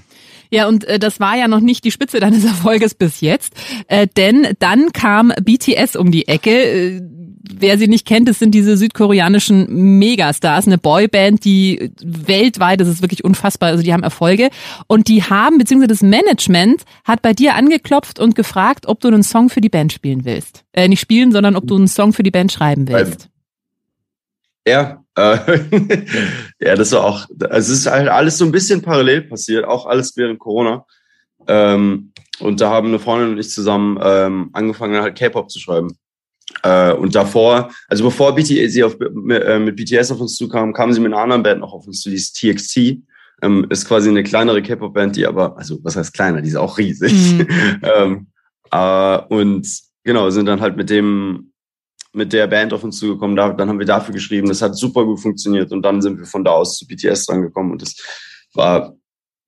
Ja, 0.51 0.67
und 0.67 0.83
äh, 0.85 0.99
das 0.99 1.19
war 1.19 1.37
ja 1.37 1.47
noch 1.47 1.59
nicht 1.59 1.83
die 1.83 1.91
Spitze 1.91 2.19
deines 2.19 2.43
Erfolges 2.45 2.93
bis 2.93 3.21
jetzt, 3.21 3.53
äh, 3.87 4.07
denn 4.17 4.47
dann 4.59 4.91
kam 4.93 5.33
BTS 5.41 5.95
um 5.95 6.11
die 6.11 6.27
Ecke. 6.27 6.51
Äh, 6.51 7.01
wer 7.53 7.77
sie 7.77 7.87
nicht 7.87 8.07
kennt, 8.07 8.27
das 8.27 8.39
sind 8.39 8.51
diese 8.51 8.77
südkoreanischen 8.77 9.99
Megastars, 9.99 10.67
eine 10.67 10.77
Boyband, 10.77 11.45
die 11.45 11.91
weltweit, 12.03 12.79
das 12.81 12.87
ist 12.87 13.01
wirklich 13.01 13.23
unfassbar, 13.23 13.69
also 13.69 13.83
die 13.83 13.93
haben 13.93 14.03
Erfolge 14.03 14.49
und 14.87 15.07
die 15.07 15.23
haben, 15.23 15.57
beziehungsweise 15.57 15.89
das 15.89 16.01
Management 16.01 16.83
hat 17.03 17.21
bei 17.21 17.33
dir 17.33 17.55
angeklopft 17.55 18.19
und 18.19 18.35
gefragt, 18.35 18.87
ob 18.87 18.99
du 18.99 19.07
einen 19.09 19.23
Song 19.23 19.49
für 19.49 19.61
die 19.61 19.69
Band 19.69 19.93
spielen 19.93 20.25
willst. 20.25 20.63
Äh, 20.73 20.87
nicht 20.87 20.99
spielen, 20.99 21.31
sondern 21.31 21.55
ob 21.55 21.67
du 21.67 21.75
einen 21.75 21.87
Song 21.87 22.13
für 22.13 22.23
die 22.23 22.31
Band 22.31 22.51
schreiben 22.51 22.87
willst. 22.87 23.29
Ja, 24.67 25.03
äh, 25.15 25.37
ja, 26.59 26.75
das 26.75 26.91
war 26.91 27.03
auch, 27.03 27.25
also 27.49 27.73
es 27.73 27.79
ist 27.79 27.85
halt 27.85 28.09
alles 28.09 28.37
so 28.37 28.45
ein 28.45 28.51
bisschen 28.51 28.81
parallel 28.81 29.21
passiert, 29.23 29.65
auch 29.65 29.85
alles 29.85 30.15
während 30.17 30.39
Corona. 30.39 30.85
Ähm, 31.47 32.11
und 32.39 32.59
da 32.61 32.69
haben 32.69 32.87
eine 32.87 32.99
Freundin 32.99 33.31
und 33.31 33.37
ich 33.37 33.49
zusammen 33.49 33.99
ähm, 34.01 34.49
angefangen, 34.53 35.01
halt 35.01 35.17
K-Pop 35.17 35.49
zu 35.49 35.59
schreiben. 35.59 35.97
Äh, 36.63 36.93
und 36.93 37.15
davor, 37.15 37.71
also 37.87 38.03
bevor 38.03 38.35
BTS, 38.35 38.73
sie 38.73 38.83
auf, 38.83 38.97
mit, 38.99 39.43
äh, 39.43 39.59
mit 39.59 39.75
BTS 39.75 40.11
auf 40.11 40.19
uns 40.19 40.35
zukam, 40.35 40.73
kamen 40.73 40.93
sie 40.93 40.99
mit 40.99 41.13
einer 41.13 41.21
anderen 41.21 41.43
Band 41.43 41.61
noch 41.61 41.73
auf 41.73 41.87
uns 41.87 42.01
zu, 42.01 42.09
die 42.09 42.15
ist 42.15 42.33
TXT. 42.33 43.03
Ähm, 43.41 43.67
ist 43.69 43.87
quasi 43.87 44.09
eine 44.09 44.23
kleinere 44.23 44.61
K-Pop-Band, 44.61 45.15
die 45.17 45.27
aber, 45.27 45.57
also 45.57 45.77
was 45.83 45.95
heißt 45.95 46.13
kleiner, 46.13 46.41
die 46.41 46.49
ist 46.49 46.55
auch 46.55 46.77
riesig. 46.77 47.13
Mhm. 47.13 47.47
ähm, 47.83 48.27
äh, 48.71 49.17
und 49.29 49.67
genau, 50.03 50.29
sind 50.29 50.45
dann 50.45 50.61
halt 50.61 50.77
mit 50.77 50.89
dem, 50.89 51.51
mit 52.15 52.33
der 52.33 52.47
Band 52.47 52.73
auf 52.73 52.83
uns 52.83 52.97
zugekommen, 52.97 53.35
da, 53.35 53.53
dann 53.53 53.69
haben 53.69 53.79
wir 53.79 53.85
dafür 53.85 54.13
geschrieben, 54.13 54.47
das 54.47 54.61
hat 54.61 54.75
super 54.75 55.05
gut 55.05 55.19
funktioniert 55.19 55.71
und 55.71 55.81
dann 55.83 56.01
sind 56.01 56.17
wir 56.19 56.25
von 56.25 56.43
da 56.43 56.51
aus 56.51 56.77
zu 56.77 56.87
BTS 56.87 57.29
rangekommen 57.29 57.71
und 57.73 57.81
das 57.81 57.95
war 58.53 58.95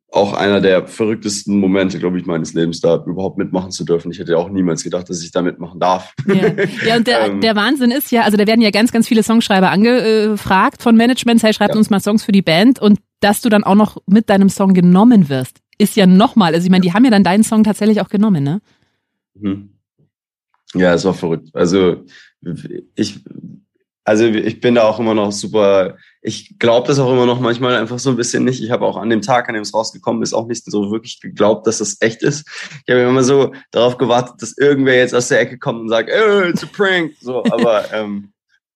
auch 0.10 0.34
einer 0.34 0.62
der 0.62 0.88
verrücktesten 0.88 1.60
Momente, 1.60 2.00
glaube 2.00 2.18
ich, 2.18 2.26
meines 2.26 2.54
Lebens, 2.54 2.80
da 2.80 3.04
überhaupt 3.06 3.38
mitmachen 3.38 3.72
zu 3.72 3.84
dürfen. 3.84 4.10
Ich 4.10 4.20
hätte 4.20 4.32
ja 4.32 4.38
auch 4.38 4.50
niemals 4.50 4.84
gedacht, 4.84 5.10
dass 5.10 5.22
ich 5.22 5.32
da 5.32 5.42
mitmachen 5.42 5.82
darf. 5.82 6.14
Ja, 6.28 6.54
ja 6.86 6.96
und 6.96 7.08
der, 7.08 7.22
Ähm. 7.28 7.42
der 7.42 7.56
Wahnsinn 7.58 7.92
ist 7.92 8.12
ja, 8.12 8.22
also 8.22 8.38
da 8.38 8.48
werden 8.48 8.62
ja 8.62 8.72
ganz, 8.72 8.92
ganz 8.94 9.08
viele 9.08 9.22
Songschreiber 9.22 9.70
angefragt 9.70 10.82
von 10.82 10.96
Managements, 10.96 11.44
hey, 11.44 11.54
schreibt 11.54 11.74
Ja. 11.74 11.78
uns 11.78 11.90
mal 11.90 12.00
Songs 12.00 12.24
für 12.24 12.32
die 12.32 12.42
Band 12.42 12.80
und 12.80 13.00
dass 13.20 13.42
du 13.42 13.50
dann 13.50 13.64
auch 13.66 13.76
noch 13.76 13.98
mit 14.06 14.30
deinem 14.30 14.50
Song 14.50 14.74
genommen 14.74 15.28
wirst, 15.28 15.58
ist 15.78 15.96
ja 15.98 16.06
nochmal, 16.08 16.54
also 16.54 16.66
ich 16.66 16.72
meine, 16.72 16.84
die 16.84 16.94
haben 16.94 17.04
ja 17.04 17.12
dann 17.12 17.24
deinen 17.24 17.44
Song 17.44 17.64
tatsächlich 17.64 18.00
auch 18.00 18.10
genommen, 18.10 18.44
ne? 18.44 18.62
Mhm. 19.36 19.77
Ja, 20.74 20.94
es 20.94 21.06
war 21.06 21.14
verrückt. 21.14 21.50
Also 21.54 22.04
ich, 22.96 23.20
also 24.04 24.26
ich 24.26 24.60
bin 24.60 24.76
da 24.76 24.84
auch 24.84 25.00
immer 25.00 25.14
noch 25.14 25.32
super. 25.32 25.98
Ich 26.22 26.60
glaube 26.60 26.88
das 26.88 27.00
auch 27.00 27.12
immer 27.12 27.26
noch 27.26 27.40
manchmal 27.40 27.76
einfach 27.76 28.00
so 28.00 28.10
ein 28.10 28.16
bisschen 28.16 28.44
nicht. 28.44 28.62
Ich 28.62 28.72
habe 28.72 28.86
auch 28.86 28.98
an 28.98 29.10
dem 29.10 29.22
Tag, 29.22 29.48
an 29.48 29.56
dem 29.56 29.64
es 29.64 29.74
rausgekommen 29.74 30.24
ist, 30.24 30.34
auch 30.34 30.48
nicht 30.48 30.64
so 30.66 30.92
wirklich 30.92 31.22
geglaubt, 31.22 31.68
dass 31.68 31.80
das 31.80 31.98
echt 32.02 32.22
ist. 32.24 32.48
Ich 32.86 32.94
habe 32.94 33.02
immer 33.02 33.24
so 33.24 33.54
darauf 33.72 33.98
gewartet, 33.98 34.42
dass 34.42 34.58
irgendwer 34.58 34.96
jetzt 34.96 35.16
aus 35.16 35.30
der 35.30 35.40
Ecke 35.40 35.58
kommt 35.58 35.82
und 35.82 35.90
sagt, 35.90 36.10
it's 36.10 36.64
a 36.64 36.68
prank. 36.68 37.14
So, 37.22 37.44
aber 37.46 37.92
ähm, 37.94 38.34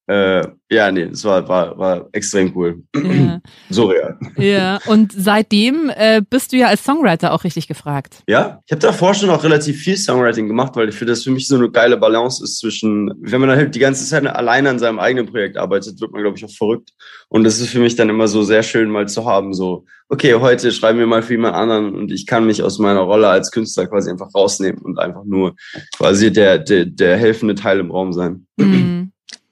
äh, 0.07 0.47
ja, 0.69 0.91
nee, 0.91 1.03
es 1.03 1.23
war, 1.23 1.47
war, 1.47 1.77
war 1.77 2.09
extrem 2.11 2.51
cool. 2.55 2.83
Ja, 2.95 3.39
So 3.69 3.85
real. 3.85 4.17
ja. 4.37 4.79
und 4.87 5.13
seitdem 5.15 5.91
äh, 5.95 6.21
bist 6.27 6.51
du 6.51 6.57
ja 6.57 6.67
als 6.67 6.83
Songwriter 6.83 7.33
auch 7.33 7.43
richtig 7.43 7.67
gefragt. 7.67 8.23
Ja, 8.27 8.61
ich 8.65 8.71
habe 8.71 8.81
davor 8.81 9.13
schon 9.13 9.29
auch 9.29 9.43
relativ 9.43 9.79
viel 9.79 9.97
Songwriting 9.97 10.47
gemacht, 10.47 10.75
weil 10.75 10.89
ich 10.89 10.95
finde, 10.95 11.13
das 11.13 11.23
für 11.23 11.31
mich 11.31 11.47
so 11.47 11.55
eine 11.55 11.69
geile 11.69 11.97
Balance 11.97 12.43
ist 12.43 12.59
zwischen, 12.59 13.11
wenn 13.21 13.41
man 13.41 13.49
dann 13.49 13.59
halt 13.59 13.75
die 13.75 13.79
ganze 13.79 14.05
Zeit 14.05 14.25
alleine 14.25 14.69
an 14.69 14.79
seinem 14.79 14.99
eigenen 14.99 15.27
Projekt 15.27 15.57
arbeitet, 15.57 16.01
wird 16.01 16.11
man, 16.11 16.21
glaube 16.21 16.37
ich, 16.37 16.45
auch 16.45 16.51
verrückt. 16.51 16.91
Und 17.29 17.43
das 17.43 17.59
ist 17.59 17.69
für 17.69 17.79
mich 17.79 17.95
dann 17.95 18.09
immer 18.09 18.27
so 18.27 18.43
sehr 18.43 18.63
schön 18.63 18.89
mal 18.89 19.07
zu 19.07 19.25
haben, 19.25 19.53
so, 19.53 19.85
okay, 20.09 20.33
heute 20.35 20.71
schreiben 20.71 20.99
wir 20.99 21.07
mal 21.07 21.23
für 21.23 21.33
jemand 21.33 21.55
anderen 21.55 21.95
und 21.95 22.11
ich 22.11 22.25
kann 22.25 22.45
mich 22.45 22.61
aus 22.63 22.79
meiner 22.79 22.99
Rolle 22.99 23.29
als 23.29 23.49
Künstler 23.51 23.87
quasi 23.87 24.09
einfach 24.09 24.33
rausnehmen 24.35 24.81
und 24.81 24.99
einfach 24.99 25.23
nur 25.23 25.55
quasi 25.95 26.33
der, 26.33 26.59
der, 26.59 26.85
der 26.85 27.17
helfende 27.17 27.55
Teil 27.55 27.79
im 27.79 27.91
Raum 27.91 28.11
sein. 28.11 28.45
Mhm. 28.57 29.00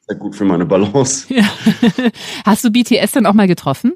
Sehr 0.10 0.18
gut 0.18 0.36
für 0.36 0.46
meine 0.46 0.66
Balance. 0.66 1.32
Ja. 1.32 1.48
Hast 2.46 2.64
du 2.64 2.72
BTS 2.72 3.12
dann 3.12 3.28
auch 3.28 3.36
mal 3.36 3.48
getroffen? 3.48 3.94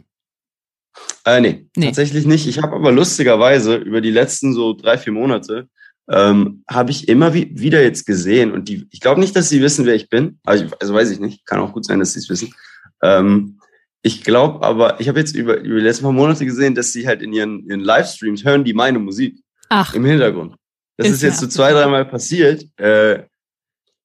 Äh, 1.26 1.42
nee, 1.42 1.66
Nee. 1.76 1.88
tatsächlich 1.88 2.26
nicht. 2.28 2.48
Ich 2.48 2.62
habe 2.62 2.76
aber 2.76 2.92
lustigerweise 2.92 3.78
über 3.78 4.00
die 4.00 4.12
letzten 4.12 4.54
so 4.54 4.74
drei, 4.74 5.00
vier 5.00 5.12
Monate 5.12 5.68
ähm, 6.08 6.64
habe 6.70 6.92
ich 6.92 7.08
immer 7.08 7.34
wie, 7.34 7.50
wieder 7.58 7.82
jetzt 7.82 8.06
gesehen 8.06 8.52
und 8.52 8.70
die, 8.70 8.88
ich 8.92 9.00
glaube 9.00 9.22
nicht, 9.22 9.36
dass 9.36 9.50
sie 9.50 9.62
wissen, 9.62 9.86
wer 9.88 9.96
ich 9.96 10.10
bin. 10.10 10.40
Also, 10.44 10.66
also 10.80 10.94
weiß 10.94 11.10
ich 11.10 11.20
nicht. 11.20 11.48
Kann 11.48 11.60
auch 11.60 11.74
gut 11.74 11.86
sein, 11.86 11.98
dass 12.00 12.14
sie 12.14 12.20
es 12.20 12.30
wissen. 12.30 12.54
Ähm, 13.02 13.60
ich 14.04 14.24
glaube 14.24 14.64
aber, 14.64 15.00
ich 15.00 15.08
habe 15.08 15.18
jetzt 15.18 15.36
über, 15.36 15.58
über 15.62 15.78
die 15.80 15.86
letzten 15.86 16.04
paar 16.04 16.12
Monate 16.12 16.46
gesehen, 16.46 16.76
dass 16.76 16.92
sie 16.92 17.08
halt 17.08 17.24
in 17.24 17.34
ihren, 17.34 17.66
ihren 17.68 17.80
Livestreams 17.80 18.44
hören 18.44 18.64
die 18.66 18.74
meine 18.74 19.00
Musik 19.00 19.40
Ach, 19.70 19.96
im 19.96 20.06
Hintergrund. 20.06 20.56
Das 20.98 21.08
Ist 21.08 21.14
ist, 21.16 21.22
jetzt 21.24 21.36
ja 21.36 21.40
so 21.42 21.48
zwei, 21.48 21.72
dreimal 21.72 22.06
passiert. 22.06 22.68
Äh, 22.78 23.24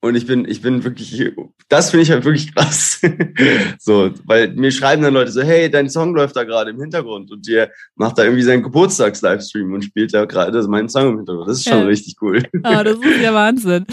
und 0.01 0.15
ich 0.15 0.27
bin, 0.27 0.47
ich 0.49 0.63
bin 0.63 0.85
wirklich, 0.85 1.33
das 1.69 1.91
finde 1.91 2.05
ich 2.05 2.11
halt 2.13 2.25
wirklich 2.25 2.55
krass. 2.55 3.01
so, 3.81 4.11
weil 4.25 4.53
mir 4.53 4.71
schreiben 4.71 5.03
dann 5.03 5.13
Leute 5.13 5.33
so, 5.33 5.43
hey, 5.43 5.69
dein 5.69 5.91
Song 5.91 6.15
läuft 6.15 6.37
da 6.37 6.45
gerade 6.45 6.71
im 6.71 6.81
Hintergrund 6.81 7.33
und 7.33 7.49
ihr 7.49 7.71
macht 7.97 8.17
da 8.17 8.23
irgendwie 8.23 8.45
seinen 8.45 8.63
Geburtstags-Livestream 8.63 9.73
und 9.73 9.83
spielt 9.85 10.15
da 10.15 10.25
gerade 10.25 10.63
meinen 10.69 10.89
Song 10.89 11.11
im 11.11 11.17
Hintergrund. 11.17 11.49
Das 11.49 11.59
ist 11.59 11.69
schon 11.69 11.79
Ja. 11.81 11.85
richtig 11.85 12.17
cool. 12.23 12.43
Ah, 12.63 12.85
das 12.85 12.99
ist 12.99 13.23
ja 13.23 13.35
Wahnsinn. 13.35 13.87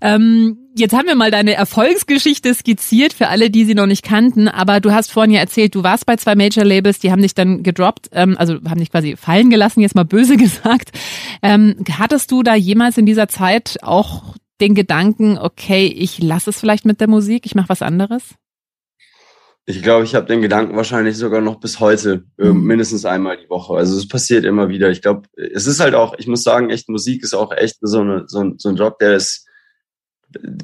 Ähm, 0.00 0.58
jetzt 0.76 0.94
haben 0.94 1.06
wir 1.06 1.14
mal 1.14 1.30
deine 1.30 1.54
Erfolgsgeschichte 1.54 2.54
skizziert 2.54 3.12
für 3.12 3.28
alle, 3.28 3.50
die 3.50 3.64
sie 3.64 3.74
noch 3.74 3.86
nicht 3.86 4.02
kannten. 4.04 4.48
Aber 4.48 4.80
du 4.80 4.92
hast 4.92 5.12
vorhin 5.12 5.32
ja 5.32 5.40
erzählt, 5.40 5.74
du 5.74 5.82
warst 5.82 6.06
bei 6.06 6.16
zwei 6.16 6.34
Major-Labels, 6.34 6.98
die 6.98 7.12
haben 7.12 7.22
dich 7.22 7.34
dann 7.34 7.62
gedroppt, 7.62 8.08
ähm, 8.12 8.36
also 8.38 8.54
haben 8.68 8.80
dich 8.80 8.90
quasi 8.90 9.16
fallen 9.16 9.50
gelassen, 9.50 9.80
jetzt 9.80 9.94
mal 9.94 10.04
böse 10.04 10.36
gesagt. 10.38 10.90
Ähm, 11.42 11.76
hattest 11.98 12.30
du 12.32 12.42
da 12.42 12.54
jemals 12.54 12.98
in 12.98 13.06
dieser 13.06 13.28
Zeit 13.28 13.78
auch 13.82 14.34
den 14.62 14.74
Gedanken, 14.74 15.38
okay, 15.38 15.86
ich 15.86 16.22
lasse 16.22 16.50
es 16.50 16.60
vielleicht 16.60 16.84
mit 16.84 17.00
der 17.00 17.08
Musik, 17.08 17.44
ich 17.44 17.54
mache 17.54 17.68
was 17.68 17.82
anderes? 17.82 18.36
Ich 19.66 19.82
glaube, 19.82 20.04
ich 20.04 20.14
habe 20.14 20.26
den 20.26 20.40
Gedanken 20.40 20.76
wahrscheinlich 20.76 21.16
sogar 21.16 21.40
noch 21.40 21.60
bis 21.60 21.78
heute, 21.78 22.24
äh, 22.38 22.50
mindestens 22.50 23.04
einmal 23.04 23.36
die 23.36 23.48
Woche. 23.48 23.74
Also 23.74 23.96
es 23.96 24.08
passiert 24.08 24.44
immer 24.44 24.68
wieder. 24.68 24.90
Ich 24.90 25.02
glaube, 25.02 25.28
es 25.36 25.66
ist 25.66 25.80
halt 25.80 25.94
auch, 25.94 26.14
ich 26.18 26.26
muss 26.26 26.42
sagen, 26.42 26.70
echt 26.70 26.88
Musik 26.88 27.22
ist 27.22 27.34
auch 27.34 27.52
echt 27.52 27.76
so, 27.80 28.00
eine, 28.00 28.24
so, 28.26 28.40
ein, 28.40 28.58
so 28.58 28.70
ein 28.70 28.76
Job, 28.76 28.98
der 28.98 29.14
ist, 29.14 29.46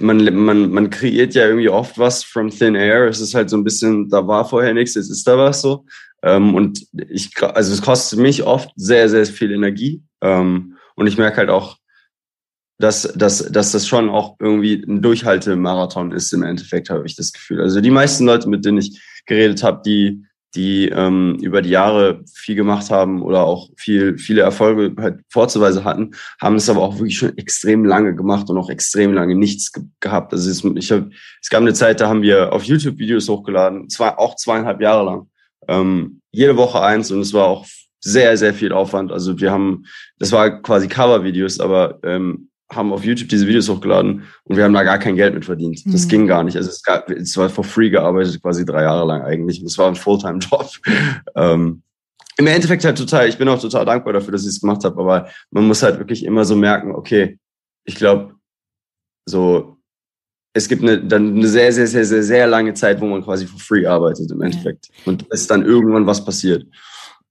man, 0.00 0.24
man, 0.34 0.70
man 0.70 0.90
kreiert 0.90 1.34
ja 1.34 1.46
irgendwie 1.46 1.68
oft 1.68 1.98
was 1.98 2.24
from 2.24 2.50
thin 2.50 2.74
air. 2.74 3.06
Es 3.06 3.20
ist 3.20 3.34
halt 3.34 3.50
so 3.50 3.56
ein 3.56 3.64
bisschen, 3.64 4.08
da 4.08 4.26
war 4.26 4.48
vorher 4.48 4.74
nichts, 4.74 4.94
jetzt 4.94 5.10
ist 5.10 5.26
da 5.28 5.38
was 5.38 5.60
so. 5.60 5.84
Ähm, 6.22 6.54
und 6.54 6.86
ich, 7.08 7.30
also 7.40 7.72
es 7.72 7.82
kostet 7.82 8.18
mich 8.18 8.42
oft 8.42 8.70
sehr, 8.74 9.08
sehr 9.08 9.26
viel 9.26 9.52
Energie. 9.52 10.02
Ähm, 10.20 10.76
und 10.96 11.06
ich 11.06 11.18
merke 11.18 11.36
halt 11.36 11.50
auch, 11.50 11.76
dass, 12.78 13.02
dass, 13.14 13.50
dass 13.50 13.72
das 13.72 13.86
schon 13.86 14.08
auch 14.08 14.36
irgendwie 14.38 14.84
ein 14.86 15.02
Durchhaltemarathon 15.02 16.12
ist 16.12 16.32
im 16.32 16.44
Endeffekt, 16.44 16.90
habe 16.90 17.06
ich 17.06 17.16
das 17.16 17.32
Gefühl. 17.32 17.60
Also 17.60 17.80
die 17.80 17.90
meisten 17.90 18.24
Leute, 18.24 18.48
mit 18.48 18.64
denen 18.64 18.78
ich 18.78 19.00
geredet 19.26 19.62
habe, 19.64 19.82
die, 19.84 20.24
die 20.54 20.88
ähm, 20.88 21.36
über 21.42 21.60
die 21.60 21.70
Jahre 21.70 22.22
viel 22.32 22.54
gemacht 22.54 22.90
haben 22.90 23.22
oder 23.22 23.44
auch 23.44 23.68
viel, 23.76 24.16
viele 24.16 24.42
Erfolge 24.42 24.94
halt 25.00 25.20
vorzuweise 25.28 25.84
hatten, 25.84 26.12
haben 26.40 26.54
es 26.54 26.70
aber 26.70 26.82
auch 26.82 26.94
wirklich 26.94 27.18
schon 27.18 27.36
extrem 27.36 27.84
lange 27.84 28.14
gemacht 28.14 28.48
und 28.48 28.56
auch 28.56 28.70
extrem 28.70 29.12
lange 29.12 29.34
nichts 29.34 29.72
ge 29.72 29.82
gehabt. 30.00 30.32
Also 30.32 30.48
es, 30.48 30.64
ich 30.64 30.92
hab, 30.92 31.10
es 31.42 31.50
gab 31.50 31.60
eine 31.60 31.74
Zeit, 31.74 32.00
da 32.00 32.08
haben 32.08 32.22
wir 32.22 32.52
auf 32.52 32.62
YouTube 32.62 32.98
Videos 32.98 33.28
hochgeladen, 33.28 33.88
zwei, 33.88 34.16
auch 34.16 34.36
zweieinhalb 34.36 34.80
Jahre 34.80 35.04
lang. 35.04 35.28
Ähm, 35.66 36.20
jede 36.30 36.56
Woche 36.56 36.80
eins 36.80 37.10
und 37.10 37.20
es 37.20 37.32
war 37.32 37.46
auch 37.46 37.66
sehr, 38.00 38.36
sehr 38.36 38.54
viel 38.54 38.72
Aufwand. 38.72 39.10
Also 39.10 39.40
wir 39.40 39.50
haben, 39.50 39.84
das 40.18 40.30
war 40.30 40.62
quasi 40.62 40.86
Cover-Videos, 40.86 41.58
aber 41.58 41.98
ähm, 42.04 42.48
haben 42.70 42.92
auf 42.92 43.04
YouTube 43.04 43.28
diese 43.28 43.46
Videos 43.46 43.68
hochgeladen 43.68 44.24
und 44.44 44.56
wir 44.56 44.64
haben 44.64 44.74
da 44.74 44.82
gar 44.82 44.98
kein 44.98 45.16
Geld 45.16 45.34
mit 45.34 45.44
verdient. 45.44 45.82
Das 45.86 46.04
Mhm. 46.04 46.08
ging 46.08 46.26
gar 46.26 46.44
nicht. 46.44 46.56
Also 46.56 46.68
es, 46.68 46.82
gab, 46.82 47.10
es 47.10 47.36
war 47.36 47.48
for 47.48 47.64
free 47.64 47.88
gearbeitet, 47.90 48.42
quasi 48.42 48.64
drei 48.64 48.82
Jahre 48.82 49.06
lang 49.06 49.22
eigentlich. 49.22 49.60
Und 49.60 49.66
es 49.66 49.78
war 49.78 49.88
ein 49.88 49.96
Fulltime-Job. 49.96 50.70
ähm, 51.36 51.82
Im 52.36 52.46
Endeffekt 52.46 52.84
halt 52.84 52.98
total, 52.98 53.28
ich 53.28 53.38
bin 53.38 53.48
auch 53.48 53.60
total 53.60 53.84
dankbar 53.84 54.12
dafür, 54.12 54.32
dass 54.32 54.42
ich 54.42 54.48
es 54.48 54.60
gemacht 54.60 54.84
habe, 54.84 55.00
aber 55.00 55.28
man 55.50 55.66
muss 55.66 55.82
halt 55.82 55.98
wirklich 55.98 56.24
immer 56.24 56.44
so 56.44 56.54
merken, 56.56 56.94
okay, 56.94 57.38
ich 57.84 57.96
glaube, 57.96 58.34
so, 59.26 59.76
es 60.52 60.68
gibt 60.68 60.82
eine, 60.82 61.02
dann 61.02 61.36
eine 61.36 61.48
sehr, 61.48 61.72
sehr, 61.72 61.86
sehr, 61.86 62.04
sehr, 62.04 62.22
sehr 62.22 62.46
lange 62.46 62.74
Zeit, 62.74 63.00
wo 63.00 63.06
man 63.06 63.22
quasi 63.24 63.46
for 63.46 63.58
free 63.60 63.86
arbeitet 63.86 64.30
im 64.30 64.40
Endeffekt. 64.42 64.88
Und 65.04 65.24
es 65.30 65.42
ist 65.42 65.50
dann 65.50 65.64
irgendwann 65.64 66.06
was 66.06 66.24
passiert. 66.24 66.66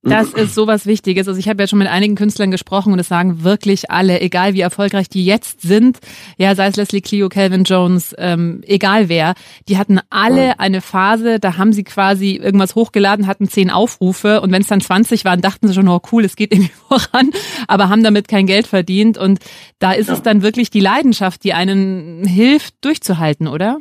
Das 0.02 0.32
ist 0.32 0.54
sowas 0.54 0.86
Wichtiges. 0.86 1.26
Also 1.26 1.40
ich 1.40 1.48
habe 1.48 1.62
ja 1.62 1.66
schon 1.66 1.80
mit 1.80 1.88
einigen 1.88 2.14
Künstlern 2.14 2.52
gesprochen 2.52 2.92
und 2.92 3.00
es 3.00 3.08
sagen 3.08 3.42
wirklich 3.42 3.90
alle, 3.90 4.20
egal 4.20 4.54
wie 4.54 4.60
erfolgreich 4.60 5.08
die 5.08 5.24
jetzt 5.24 5.60
sind, 5.60 5.98
ja, 6.36 6.54
sei 6.54 6.68
es 6.68 6.76
Leslie 6.76 7.00
Clio, 7.00 7.28
Calvin 7.28 7.64
Jones, 7.64 8.14
ähm, 8.16 8.62
egal 8.64 9.08
wer, 9.08 9.34
die 9.68 9.76
hatten 9.76 9.98
alle 10.08 10.60
eine 10.60 10.82
Phase, 10.82 11.40
da 11.40 11.56
haben 11.56 11.72
sie 11.72 11.82
quasi 11.82 12.36
irgendwas 12.36 12.76
hochgeladen, 12.76 13.26
hatten 13.26 13.48
zehn 13.48 13.70
Aufrufe 13.70 14.40
und 14.40 14.52
wenn 14.52 14.62
es 14.62 14.68
dann 14.68 14.80
20 14.80 15.24
waren, 15.24 15.40
dachten 15.40 15.66
sie 15.66 15.74
schon, 15.74 15.88
oh 15.88 16.00
cool, 16.12 16.24
es 16.24 16.36
geht 16.36 16.52
irgendwie 16.54 16.72
voran, 16.88 17.30
aber 17.66 17.88
haben 17.88 18.04
damit 18.04 18.28
kein 18.28 18.46
Geld 18.46 18.68
verdient 18.68 19.18
und 19.18 19.40
da 19.80 19.92
ist 19.92 20.06
Ja. 20.08 20.14
es 20.14 20.22
dann 20.22 20.42
wirklich 20.42 20.70
die 20.70 20.80
Leidenschaft, 20.80 21.42
die 21.42 21.54
einen 21.54 22.24
hilft, 22.24 22.84
durchzuhalten, 22.84 23.48
oder? 23.48 23.78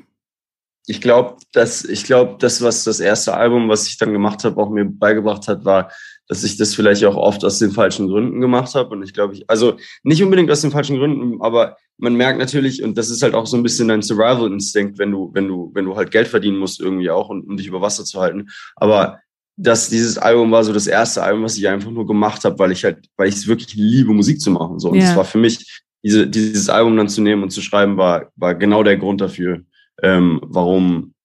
ich 0.90 1.02
glaube, 1.02 1.36
dass 1.52 1.84
ich 1.84 2.06
glaube, 2.06 2.38
das 2.40 2.62
was 2.62 2.86
das 2.86 3.02
erste 3.02 3.36
Album, 3.36 3.68
was 3.68 3.88
ich 3.88 3.98
dann 3.98 4.14
gemacht 4.14 4.46
habe, 4.46 4.60
auch 4.62 4.70
mir 4.70 4.86
beigebracht 4.86 5.50
hat, 5.50 5.66
war, 5.66 5.92
dass 6.28 6.44
ich 6.44 6.58
das 6.58 6.76
vielleicht 6.76 7.04
auch 7.06 7.16
oft 7.16 7.44
aus 7.46 7.60
den 7.60 7.72
falschen 7.72 8.08
Gründen 8.08 8.42
gemacht 8.42 8.76
habe 8.76 8.90
und 8.90 9.04
ich 9.04 9.14
glaube, 9.14 9.34
ich 9.34 9.50
also 9.50 9.78
nicht 10.04 10.22
unbedingt 10.24 10.52
aus 10.52 10.62
den 10.62 10.72
falschen 10.72 10.98
Gründen, 10.98 11.42
aber 11.42 11.78
man 11.98 12.16
merkt 12.16 12.38
natürlich 12.40 12.84
und 12.84 12.98
das 12.98 13.10
ist 13.10 13.24
halt 13.24 13.34
auch 13.34 13.48
so 13.48 13.58
ein 13.58 13.64
bisschen 13.64 13.88
dein 13.88 14.02
Survival 14.02 14.52
Instinct, 14.52 14.98
wenn 15.00 15.12
du 15.12 15.32
wenn 15.34 15.48
du 15.48 15.72
wenn 15.74 15.86
du 15.86 15.96
halt 15.96 16.12
Geld 16.12 16.28
verdienen 16.28 16.58
musst 16.58 16.80
irgendwie 16.82 17.10
auch 17.10 17.30
und 17.30 17.48
um 17.48 17.58
dich 17.58 17.68
über 17.68 17.82
Wasser 17.82 18.04
zu 18.06 18.20
halten, 18.20 18.48
aber 18.76 19.20
dass 19.60 19.90
dieses 19.90 20.20
Album 20.20 20.52
war 20.52 20.64
so 20.64 20.72
das 20.72 20.86
erste 20.86 21.24
Album, 21.24 21.44
was 21.44 21.58
ich 21.58 21.68
einfach 21.68 21.90
nur 21.90 22.06
gemacht 22.06 22.46
habe, 22.46 22.60
weil 22.60 22.72
ich 22.72 22.84
halt, 22.84 23.08
weil 23.18 23.28
ich 23.28 23.36
es 23.36 23.48
wirklich 23.48 23.74
liebe, 23.74 24.14
Musik 24.14 24.40
zu 24.40 24.52
machen. 24.52 24.78
So. 24.78 24.90
Und 24.92 25.00
es 25.00 25.10
Ja. 25.10 25.16
war 25.16 25.26
für 25.26 25.40
mich, 25.40 25.82
diese, 26.04 26.28
dieses 26.28 26.70
Album 26.70 26.96
dann 26.96 27.10
zu 27.10 27.22
nehmen 27.22 27.42
und 27.42 27.50
zu 27.50 27.62
schreiben, 27.62 27.98
war, 27.98 28.32
war 28.36 28.54
genau 28.54 28.84
der 28.84 28.98
Grund 28.98 29.20
dafür, 29.20 29.62
ähm, 30.04 30.40
warum 30.44 31.16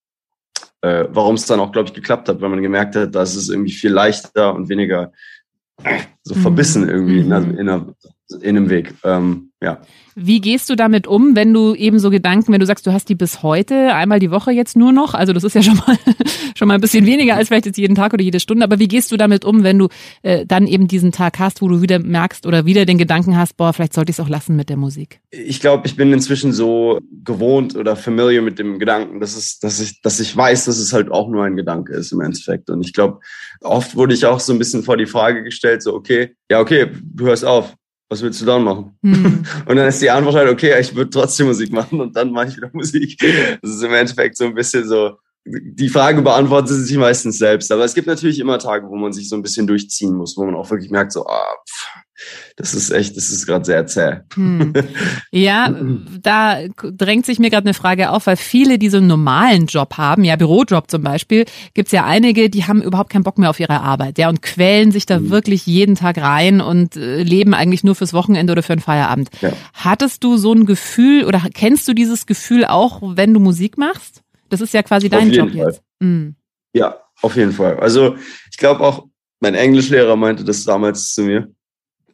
äh, 0.82 1.06
warum 1.10 1.36
es 1.36 1.46
dann 1.46 1.60
auch, 1.60 1.72
glaube 1.72 1.88
ich, 1.88 1.94
geklappt 1.94 2.28
hat, 2.28 2.40
weil 2.40 2.50
man 2.50 2.62
gemerkt 2.62 2.94
hat, 2.96 3.14
dass 3.14 3.34
es 3.34 3.48
irgendwie 3.48 3.72
viel 3.72 3.92
leichter 3.92 4.54
und 4.54 4.68
weniger 4.68 5.12
äh, 5.82 6.00
so 6.22 6.34
Mhm. 6.34 6.40
verbissen 6.40 6.88
irgendwie 6.88 7.20
in, 7.20 7.26
Mhm. 7.26 7.32
einer, 7.32 7.58
in 7.58 7.68
einer 7.68 7.94
in 8.34 8.54
dem 8.54 8.70
Weg. 8.70 8.94
Ähm, 9.04 9.50
ja. 9.62 9.80
Wie 10.14 10.40
gehst 10.40 10.68
du 10.68 10.74
damit 10.74 11.06
um, 11.06 11.36
wenn 11.36 11.54
du 11.54 11.74
eben 11.74 11.98
so 11.98 12.10
Gedanken, 12.10 12.52
wenn 12.52 12.60
du 12.60 12.66
sagst, 12.66 12.86
du 12.86 12.92
hast 12.92 13.08
die 13.08 13.14
bis 13.14 13.42
heute 13.42 13.94
einmal 13.94 14.18
die 14.18 14.30
Woche 14.30 14.50
jetzt 14.50 14.76
nur 14.76 14.92
noch? 14.92 15.14
Also 15.14 15.32
das 15.32 15.44
ist 15.44 15.54
ja 15.54 15.62
schon 15.62 15.76
mal 15.76 15.96
schon 16.56 16.68
mal 16.68 16.74
ein 16.74 16.80
bisschen 16.80 17.06
weniger 17.06 17.36
als 17.36 17.48
vielleicht 17.48 17.66
jetzt 17.66 17.78
jeden 17.78 17.94
Tag 17.94 18.12
oder 18.12 18.22
jede 18.22 18.40
Stunde. 18.40 18.64
Aber 18.64 18.78
wie 18.78 18.88
gehst 18.88 19.10
du 19.10 19.16
damit 19.16 19.44
um, 19.44 19.62
wenn 19.62 19.78
du 19.78 19.88
äh, 20.22 20.44
dann 20.44 20.66
eben 20.66 20.88
diesen 20.88 21.12
Tag 21.12 21.38
hast, 21.38 21.62
wo 21.62 21.68
du 21.68 21.80
wieder 21.80 21.98
merkst 21.98 22.46
oder 22.46 22.66
wieder 22.66 22.84
den 22.84 22.98
Gedanken 22.98 23.38
hast, 23.38 23.56
boah, 23.56 23.72
vielleicht 23.72 23.94
sollte 23.94 24.10
ich 24.10 24.18
es 24.18 24.20
auch 24.20 24.28
lassen 24.28 24.56
mit 24.56 24.68
der 24.68 24.76
Musik? 24.76 25.20
Ich 25.30 25.60
glaube, 25.60 25.86
ich 25.86 25.96
bin 25.96 26.12
inzwischen 26.12 26.52
so 26.52 27.00
gewohnt 27.24 27.76
oder 27.76 27.96
familiar 27.96 28.42
mit 28.42 28.58
dem 28.58 28.78
Gedanken, 28.78 29.20
dass 29.20 29.36
es, 29.36 29.60
dass 29.60 29.80
ich, 29.80 30.02
dass 30.02 30.20
ich 30.20 30.36
weiß, 30.36 30.66
dass 30.66 30.78
es 30.78 30.92
halt 30.92 31.10
auch 31.10 31.28
nur 31.30 31.44
ein 31.44 31.56
Gedanke 31.56 31.94
ist 31.94 32.12
im 32.12 32.20
Endeffekt. 32.20 32.68
Und 32.68 32.84
ich 32.84 32.92
glaube, 32.92 33.20
oft 33.60 33.96
wurde 33.96 34.12
ich 34.12 34.26
auch 34.26 34.40
so 34.40 34.52
ein 34.52 34.58
bisschen 34.58 34.82
vor 34.82 34.96
die 34.96 35.06
Frage 35.06 35.42
gestellt, 35.42 35.82
so 35.82 35.94
okay, 35.94 36.34
ja 36.50 36.60
okay, 36.60 36.88
du 37.02 37.26
hörst 37.26 37.44
auf 37.44 37.74
was 38.12 38.22
willst 38.22 38.42
du 38.42 38.44
dann 38.44 38.62
machen? 38.62 38.98
Mhm. 39.00 39.42
Und 39.66 39.76
dann 39.76 39.88
ist 39.88 40.02
die 40.02 40.10
Antwort 40.10 40.34
halt, 40.34 40.50
okay, 40.50 40.78
ich 40.78 40.94
würde 40.94 41.10
trotzdem 41.10 41.46
Musik 41.46 41.72
machen 41.72 41.98
und 41.98 42.14
dann 42.14 42.30
mache 42.30 42.48
ich 42.48 42.56
wieder 42.56 42.70
Musik. 42.72 43.18
Das 43.62 43.70
ist 43.70 43.82
im 43.82 43.94
Endeffekt 43.94 44.36
so 44.36 44.44
ein 44.44 44.54
bisschen 44.54 44.86
so, 44.86 45.16
die 45.44 45.88
Frage 45.88 46.20
beantwortet 46.20 46.76
sich 46.76 46.96
meistens 46.98 47.38
selbst. 47.38 47.72
Aber 47.72 47.84
es 47.84 47.94
gibt 47.94 48.06
natürlich 48.06 48.38
immer 48.38 48.58
Tage, 48.58 48.86
wo 48.88 48.96
man 48.96 49.14
sich 49.14 49.28
so 49.28 49.36
ein 49.36 49.42
bisschen 49.42 49.66
durchziehen 49.66 50.14
muss, 50.14 50.36
wo 50.36 50.44
man 50.44 50.54
auch 50.54 50.70
wirklich 50.70 50.90
merkt, 50.90 51.12
so, 51.12 51.26
ah, 51.26 51.56
pff, 51.66 51.86
das 52.56 52.74
ist 52.74 52.90
echt, 52.90 53.16
das 53.16 53.30
ist 53.30 53.46
gerade 53.46 53.64
sehr 53.64 53.86
zäh. 53.86 54.20
Hm. 54.34 54.72
Ja, 55.30 55.74
da 56.20 56.58
drängt 56.68 57.24
sich 57.24 57.38
mir 57.38 57.48
gerade 57.48 57.66
eine 57.66 57.74
Frage 57.74 58.10
auf, 58.10 58.26
weil 58.26 58.36
viele, 58.36 58.78
die 58.78 58.90
so 58.90 58.98
einen 58.98 59.06
normalen 59.06 59.66
Job 59.66 59.96
haben, 59.96 60.24
ja, 60.24 60.36
Bürojob 60.36 60.90
zum 60.90 61.02
Beispiel, 61.02 61.46
gibt's 61.74 61.92
ja 61.92 62.04
einige, 62.04 62.50
die 62.50 62.64
haben 62.64 62.82
überhaupt 62.82 63.10
keinen 63.10 63.22
Bock 63.22 63.38
mehr 63.38 63.48
auf 63.50 63.58
ihre 63.58 63.80
Arbeit, 63.80 64.18
ja, 64.18 64.28
und 64.28 64.42
quälen 64.42 64.92
sich 64.92 65.06
da 65.06 65.18
mhm. 65.18 65.30
wirklich 65.30 65.66
jeden 65.66 65.94
Tag 65.94 66.18
rein 66.18 66.60
und 66.60 66.96
äh, 66.96 67.22
leben 67.22 67.54
eigentlich 67.54 67.82
nur 67.82 67.94
fürs 67.94 68.12
Wochenende 68.12 68.52
oder 68.52 68.62
für 68.62 68.74
einen 68.74 68.82
Feierabend. 68.82 69.30
Ja. 69.40 69.52
Hattest 69.72 70.22
du 70.22 70.36
so 70.36 70.52
ein 70.52 70.66
Gefühl 70.66 71.24
oder 71.24 71.40
kennst 71.54 71.88
du 71.88 71.94
dieses 71.94 72.26
Gefühl 72.26 72.66
auch, 72.66 73.00
wenn 73.02 73.32
du 73.32 73.40
Musik 73.40 73.78
machst? 73.78 74.22
Das 74.50 74.60
ist 74.60 74.74
ja 74.74 74.82
quasi 74.82 75.08
dein 75.08 75.32
Job 75.32 75.50
Fall. 75.50 75.58
jetzt. 75.58 75.82
Mhm. 76.00 76.36
Ja, 76.74 76.98
auf 77.22 77.36
jeden 77.36 77.52
Fall. 77.52 77.78
Also 77.80 78.16
ich 78.50 78.58
glaube 78.58 78.80
auch, 78.80 79.06
mein 79.40 79.54
Englischlehrer 79.54 80.16
meinte 80.16 80.44
das 80.44 80.64
damals 80.64 81.14
zu 81.14 81.22
mir 81.22 81.48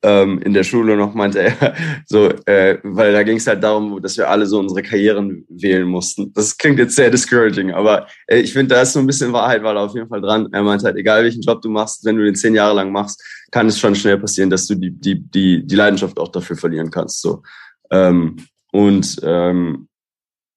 ähm, 0.02 0.40
in 0.40 0.54
der 0.54 0.64
Schule 0.64 0.96
noch, 0.96 1.14
meinte 1.14 1.40
er, 1.40 1.74
so, 2.06 2.28
äh, 2.46 2.78
weil 2.82 3.12
da 3.12 3.22
ging 3.22 3.36
es 3.36 3.46
halt 3.46 3.62
darum, 3.62 4.00
dass 4.00 4.16
wir 4.16 4.28
alle 4.28 4.46
so 4.46 4.58
unsere 4.58 4.82
Karrieren 4.82 5.44
wählen 5.48 5.86
mussten. 5.86 6.32
Das 6.32 6.56
klingt 6.56 6.78
jetzt 6.78 6.96
sehr 6.96 7.10
discouraging, 7.10 7.72
aber 7.72 8.06
äh, 8.26 8.38
ich 8.38 8.52
finde, 8.52 8.74
da 8.74 8.82
ist 8.82 8.92
so 8.92 9.00
ein 9.00 9.06
bisschen 9.06 9.32
Wahrheit, 9.32 9.62
weil 9.62 9.76
er 9.76 9.82
auf 9.82 9.94
jeden 9.94 10.08
Fall 10.08 10.20
dran. 10.20 10.48
Er 10.52 10.62
meinte 10.62 10.86
halt, 10.86 10.96
egal 10.96 11.24
welchen 11.24 11.42
Job 11.42 11.62
du 11.62 11.70
machst, 11.70 12.04
wenn 12.04 12.16
du 12.16 12.24
den 12.24 12.34
zehn 12.34 12.54
Jahre 12.54 12.74
lang 12.74 12.92
machst, 12.92 13.22
kann 13.50 13.66
es 13.66 13.78
schon 13.78 13.94
schnell 13.94 14.18
passieren, 14.18 14.50
dass 14.50 14.66
du 14.66 14.74
die, 14.74 14.90
die, 14.90 15.20
die, 15.20 15.66
die 15.66 15.76
Leidenschaft 15.76 16.18
auch 16.18 16.28
dafür 16.28 16.56
verlieren 16.56 16.90
kannst. 16.90 17.22
So. 17.22 17.42
Ähm, 17.90 18.36
und 18.72 19.20
ähm, 19.22 19.88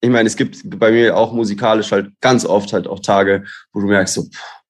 ich 0.01 0.09
meine, 0.09 0.27
es 0.27 0.35
gibt 0.35 0.61
bei 0.79 0.91
mir 0.91 1.15
auch 1.15 1.31
musikalisch 1.31 1.91
halt 1.91 2.11
ganz 2.21 2.45
oft 2.45 2.73
halt 2.73 2.87
auch 2.87 2.99
Tage, 2.99 3.45
wo 3.71 3.81
du 3.81 3.87
merkst, 3.87 4.15
so, 4.15 4.27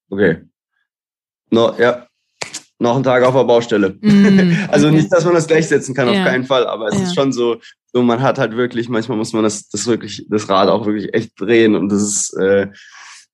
okay, 0.09 0.41
no, 1.49 1.73
ja, 1.79 2.05
noch 2.81 2.95
einen 2.95 3.03
Tag 3.03 3.23
auf 3.23 3.35
der 3.35 3.43
Baustelle. 3.43 3.97
Mm, 4.01 4.53
also 4.69 4.87
okay. 4.87 4.95
nicht, 4.97 5.11
dass 5.11 5.25
man 5.25 5.35
das 5.35 5.47
gleichsetzen 5.47 5.93
kann, 5.93 6.11
ja. 6.11 6.19
auf 6.19 6.27
keinen 6.27 6.45
Fall, 6.45 6.65
aber 6.65 6.87
es 6.87 6.97
ja. 6.97 7.03
ist 7.03 7.15
schon 7.15 7.31
so, 7.31 7.57
so, 7.93 8.01
man 8.01 8.21
hat 8.21 8.39
halt 8.39 8.57
wirklich, 8.57 8.89
manchmal 8.89 9.17
muss 9.17 9.33
man 9.33 9.43
das, 9.43 9.69
das 9.69 9.85
wirklich, 9.85 10.25
das 10.29 10.49
Rad 10.49 10.69
auch 10.69 10.85
wirklich 10.85 11.13
echt 11.13 11.39
drehen 11.39 11.75
und 11.75 11.89
das 11.89 12.01
ist, 12.01 12.33
äh, 12.39 12.67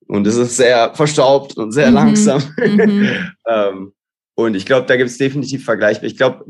und 0.06 0.26
das 0.26 0.36
ist 0.36 0.56
sehr 0.56 0.94
verstaubt 0.94 1.56
und 1.56 1.72
sehr 1.72 1.88
mhm. 1.88 1.94
langsam. 1.94 2.42
Mhm. 2.58 3.08
ähm, 3.46 3.92
und 4.34 4.54
ich 4.54 4.66
glaube, 4.66 4.86
da 4.86 4.96
gibt 4.96 5.10
es 5.10 5.18
definitiv 5.18 5.64
Vergleich. 5.64 6.02
Ich 6.02 6.16
glaube, 6.16 6.44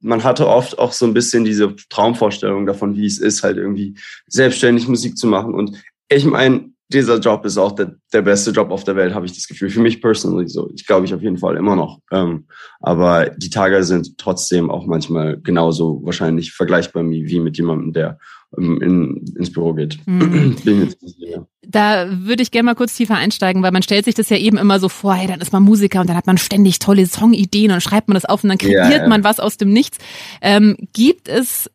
man 0.00 0.22
hatte 0.22 0.46
oft 0.46 0.78
auch 0.78 0.92
so 0.92 1.06
ein 1.06 1.14
bisschen 1.14 1.44
diese 1.44 1.74
Traumvorstellung 1.88 2.66
davon, 2.66 2.96
wie 2.96 3.06
es 3.06 3.18
ist, 3.18 3.42
halt 3.42 3.56
irgendwie 3.56 3.94
selbstständig 4.26 4.86
Musik 4.86 5.16
zu 5.16 5.26
machen. 5.26 5.54
Und 5.54 5.76
ich 6.08 6.24
meine, 6.24 6.70
dieser 6.88 7.18
Job 7.18 7.44
ist 7.44 7.58
auch 7.58 7.72
der, 7.72 7.96
der 8.12 8.22
beste 8.22 8.50
Job 8.52 8.70
auf 8.70 8.84
der 8.84 8.96
Welt, 8.96 9.14
habe 9.14 9.26
ich 9.26 9.34
das 9.34 9.48
Gefühl. 9.48 9.70
Für 9.70 9.80
mich 9.80 10.00
personally 10.00 10.48
so. 10.48 10.70
Ich 10.74 10.86
glaube 10.86 11.04
ich 11.04 11.14
auf 11.14 11.22
jeden 11.22 11.38
Fall 11.38 11.56
immer 11.56 11.74
noch. 11.74 12.00
Ähm, 12.12 12.46
aber 12.80 13.30
die 13.30 13.50
Tage 13.50 13.82
sind 13.82 14.18
trotzdem 14.18 14.70
auch 14.70 14.86
manchmal 14.86 15.40
genauso 15.40 16.00
wahrscheinlich 16.04 16.52
vergleichbar 16.52 17.04
wie 17.04 17.40
mit 17.40 17.56
jemandem, 17.56 17.92
der 17.92 18.18
ähm, 18.56 18.80
in, 18.80 19.34
ins 19.36 19.52
Büro 19.52 19.74
geht. 19.74 19.98
Mhm. 20.06 21.46
da 21.62 22.08
würde 22.10 22.42
ich 22.42 22.50
gerne 22.50 22.66
mal 22.66 22.74
kurz 22.74 22.94
tiefer 22.94 23.16
einsteigen, 23.16 23.62
weil 23.62 23.72
man 23.72 23.82
stellt 23.82 24.04
sich 24.04 24.14
das 24.14 24.28
ja 24.28 24.36
eben 24.36 24.56
immer 24.56 24.78
so 24.78 24.88
vor, 24.88 25.14
hey, 25.14 25.26
dann 25.26 25.40
ist 25.40 25.52
man 25.52 25.62
Musiker 25.62 26.00
und 26.00 26.08
dann 26.08 26.16
hat 26.16 26.26
man 26.26 26.38
ständig 26.38 26.78
tolle 26.78 27.06
Songideen 27.06 27.72
und 27.72 27.82
schreibt 27.82 28.08
man 28.08 28.14
das 28.14 28.24
auf 28.24 28.44
und 28.44 28.50
dann 28.50 28.58
kreiert 28.58 28.90
ja, 28.90 29.02
ja. 29.02 29.08
man 29.08 29.24
was 29.24 29.40
aus 29.40 29.56
dem 29.56 29.72
Nichts. 29.72 29.98
Ähm, 30.40 30.76
gibt 30.92 31.28
es 31.28 31.70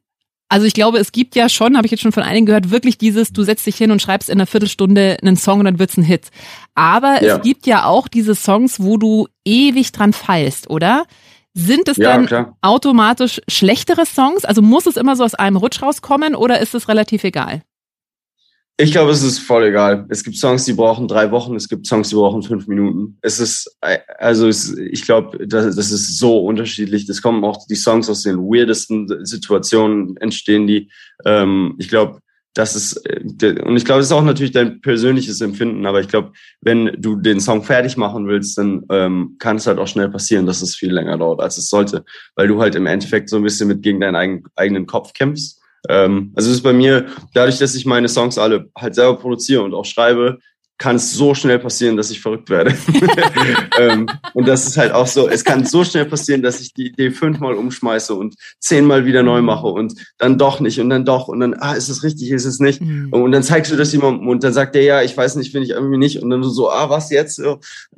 also 0.51 0.65
ich 0.65 0.73
glaube, 0.73 0.97
es 0.97 1.13
gibt 1.13 1.37
ja 1.37 1.47
schon, 1.47 1.77
habe 1.77 1.85
ich 1.87 1.91
jetzt 1.91 2.01
schon 2.01 2.11
von 2.11 2.23
einigen 2.23 2.45
gehört, 2.45 2.71
wirklich 2.71 2.97
dieses, 2.97 3.31
du 3.31 3.43
setzt 3.43 3.65
dich 3.65 3.77
hin 3.77 3.89
und 3.89 4.01
schreibst 4.01 4.29
in 4.29 4.37
einer 4.37 4.45
Viertelstunde 4.45 5.17
einen 5.21 5.37
Song 5.37 5.59
und 5.59 5.65
dann 5.65 5.79
wird's 5.79 5.95
ein 5.95 6.03
Hit. 6.03 6.29
Aber 6.75 7.23
ja. 7.23 7.37
es 7.37 7.41
gibt 7.41 7.65
ja 7.67 7.85
auch 7.85 8.09
diese 8.09 8.35
Songs, 8.35 8.81
wo 8.81 8.97
du 8.97 9.29
ewig 9.45 9.93
dran 9.93 10.11
feilst, 10.11 10.69
oder? 10.69 11.05
Sind 11.53 11.87
es 11.87 11.95
ja, 11.95 12.09
dann 12.09 12.25
klar. 12.25 12.57
automatisch 12.61 13.39
schlechtere 13.47 14.05
Songs? 14.05 14.43
Also 14.43 14.61
muss 14.61 14.87
es 14.87 14.97
immer 14.97 15.15
so 15.15 15.23
aus 15.23 15.35
einem 15.35 15.55
Rutsch 15.55 15.81
rauskommen 15.81 16.35
oder 16.35 16.59
ist 16.59 16.75
es 16.75 16.89
relativ 16.89 17.23
egal? 17.23 17.61
Ich 18.77 18.91
glaube, 18.91 19.11
es 19.11 19.21
ist 19.21 19.39
voll 19.39 19.65
egal. 19.65 20.05
Es 20.09 20.23
gibt 20.23 20.37
Songs, 20.37 20.65
die 20.65 20.73
brauchen 20.73 21.07
drei 21.07 21.29
Wochen, 21.29 21.55
es 21.55 21.69
gibt 21.69 21.85
Songs, 21.85 22.09
die 22.09 22.15
brauchen 22.15 22.41
fünf 22.41 22.67
Minuten. 22.67 23.17
Es 23.21 23.39
ist, 23.39 23.77
also 24.17 24.47
es, 24.47 24.75
ich 24.75 25.03
glaube, 25.03 25.45
das, 25.47 25.75
das 25.75 25.91
ist 25.91 26.17
so 26.17 26.39
unterschiedlich. 26.39 27.05
Das 27.05 27.21
kommen 27.21 27.43
auch 27.43 27.67
die 27.67 27.75
Songs 27.75 28.09
aus 28.09 28.23
den 28.23 28.37
weirdesten 28.39 29.25
Situationen 29.25 30.17
entstehen 30.17 30.65
die. 30.65 30.89
Ähm, 31.25 31.75
ich 31.77 31.89
glaube, 31.89 32.21
das 32.53 32.75
ist, 32.75 32.97
äh, 33.05 33.61
und 33.61 33.77
ich 33.77 33.85
glaube, 33.85 33.99
das 33.99 34.07
ist 34.07 34.13
auch 34.13 34.23
natürlich 34.23 34.51
dein 34.51 34.81
persönliches 34.81 35.41
Empfinden, 35.41 35.85
aber 35.85 36.01
ich 36.01 36.07
glaube, 36.07 36.31
wenn 36.61 36.91
du 36.97 37.15
den 37.15 37.39
Song 37.39 37.63
fertig 37.63 37.97
machen 37.97 38.27
willst, 38.27 38.57
dann 38.57 38.83
ähm, 38.89 39.35
kann 39.37 39.57
es 39.57 39.67
halt 39.67 39.77
auch 39.77 39.87
schnell 39.87 40.09
passieren, 40.09 40.47
dass 40.47 40.61
es 40.61 40.75
viel 40.75 40.91
länger 40.91 41.17
dauert, 41.17 41.39
als 41.39 41.57
es 41.57 41.69
sollte, 41.69 42.03
weil 42.35 42.47
du 42.47 42.59
halt 42.59 42.75
im 42.75 42.87
Endeffekt 42.87 43.29
so 43.29 43.37
ein 43.37 43.43
bisschen 43.43 43.67
mit 43.67 43.83
gegen 43.83 44.01
deinen 44.01 44.43
eigenen 44.55 44.87
Kopf 44.87 45.13
kämpfst 45.13 45.60
ähm, 45.89 46.31
also 46.35 46.49
es 46.49 46.57
ist 46.57 46.63
bei 46.63 46.73
mir, 46.73 47.07
dadurch, 47.33 47.57
dass 47.57 47.75
ich 47.75 47.85
meine 47.85 48.07
Songs 48.07 48.37
alle 48.37 48.69
halt 48.77 48.95
selber 48.95 49.17
produziere 49.17 49.63
und 49.63 49.73
auch 49.73 49.85
schreibe, 49.85 50.39
kann 50.81 50.95
es 50.95 51.13
so 51.13 51.35
schnell 51.35 51.59
passieren, 51.59 51.95
dass 51.95 52.09
ich 52.09 52.21
verrückt 52.21 52.49
werde. 52.49 52.75
ähm, 53.79 54.07
und 54.33 54.47
das 54.47 54.65
ist 54.65 54.77
halt 54.77 54.91
auch 54.91 55.05
so, 55.05 55.29
es 55.29 55.43
kann 55.43 55.63
so 55.63 55.83
schnell 55.83 56.05
passieren, 56.05 56.41
dass 56.41 56.59
ich 56.59 56.73
die 56.73 56.87
Idee 56.87 57.11
fünfmal 57.11 57.53
umschmeiße 57.53 58.15
und 58.15 58.33
zehnmal 58.59 59.05
wieder 59.05 59.21
neu 59.21 59.43
mache 59.43 59.67
und 59.67 59.93
dann 60.17 60.39
doch 60.39 60.59
nicht 60.59 60.79
und 60.79 60.89
dann 60.89 61.05
doch 61.05 61.27
und 61.27 61.39
dann, 61.39 61.53
ah, 61.53 61.73
ist 61.73 61.89
es 61.89 62.01
richtig, 62.01 62.31
ist 62.31 62.45
es 62.45 62.59
nicht? 62.59 62.81
Mhm. 62.81 63.13
Und 63.13 63.31
dann 63.31 63.43
zeigst 63.43 63.71
du 63.71 63.75
das 63.75 63.91
jemandem 63.91 64.27
und 64.27 64.43
dann 64.43 64.53
sagt 64.53 64.73
der, 64.73 64.81
ja, 64.81 65.03
ich 65.03 65.15
weiß 65.15 65.35
nicht, 65.35 65.51
finde 65.51 65.67
ich 65.67 65.73
irgendwie 65.73 65.99
nicht. 65.99 66.19
Und 66.19 66.31
dann 66.31 66.41
so, 66.41 66.71
ah, 66.71 66.89
was 66.89 67.11
jetzt? 67.11 67.39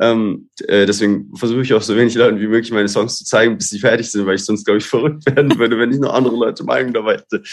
Ähm, 0.01 0.49
äh, 0.67 0.85
deswegen 0.85 1.33
versuche 1.37 1.61
ich 1.61 1.73
auch 1.73 1.81
so 1.81 1.95
wenig 1.95 2.15
Leuten 2.15 2.41
wie 2.41 2.47
möglich 2.47 2.73
meine 2.73 2.89
Songs 2.89 3.15
zu 3.15 3.23
zeigen, 3.23 3.57
bis 3.57 3.69
sie 3.69 3.79
fertig 3.79 4.11
sind, 4.11 4.25
weil 4.25 4.35
ich 4.35 4.43
sonst, 4.43 4.65
glaube 4.65 4.79
ich, 4.79 4.85
verrückt 4.85 5.25
werden 5.33 5.57
würde, 5.57 5.79
wenn 5.79 5.93
ich 5.93 5.99
noch 5.99 6.13
andere 6.13 6.35
Leute 6.35 6.65
Meinung 6.65 6.91
dabei 6.91 7.13
hätte. 7.13 7.43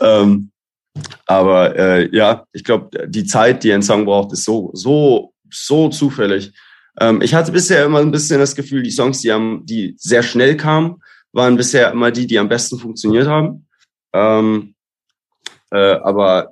Ähm, 0.00 0.50
aber 1.26 1.76
äh, 1.76 2.08
ja, 2.14 2.44
ich 2.52 2.64
glaube, 2.64 3.06
die 3.08 3.24
Zeit, 3.24 3.64
die 3.64 3.72
ein 3.72 3.82
Song 3.82 4.04
braucht, 4.04 4.32
ist 4.32 4.44
so, 4.44 4.70
so, 4.74 5.32
so 5.50 5.88
zufällig. 5.88 6.52
Ähm, 6.98 7.22
ich 7.22 7.34
hatte 7.34 7.52
bisher 7.52 7.84
immer 7.84 8.00
ein 8.00 8.10
bisschen 8.10 8.40
das 8.40 8.54
Gefühl, 8.54 8.82
die 8.82 8.90
Songs, 8.90 9.20
die, 9.20 9.32
haben, 9.32 9.64
die 9.64 9.94
sehr 9.98 10.22
schnell 10.22 10.56
kamen, 10.56 11.02
waren 11.32 11.56
bisher 11.56 11.90
immer 11.92 12.10
die, 12.10 12.26
die 12.26 12.38
am 12.38 12.48
besten 12.48 12.78
funktioniert 12.78 13.26
haben. 13.26 13.66
Ähm, 14.12 14.74
äh, 15.70 15.94
aber 16.02 16.50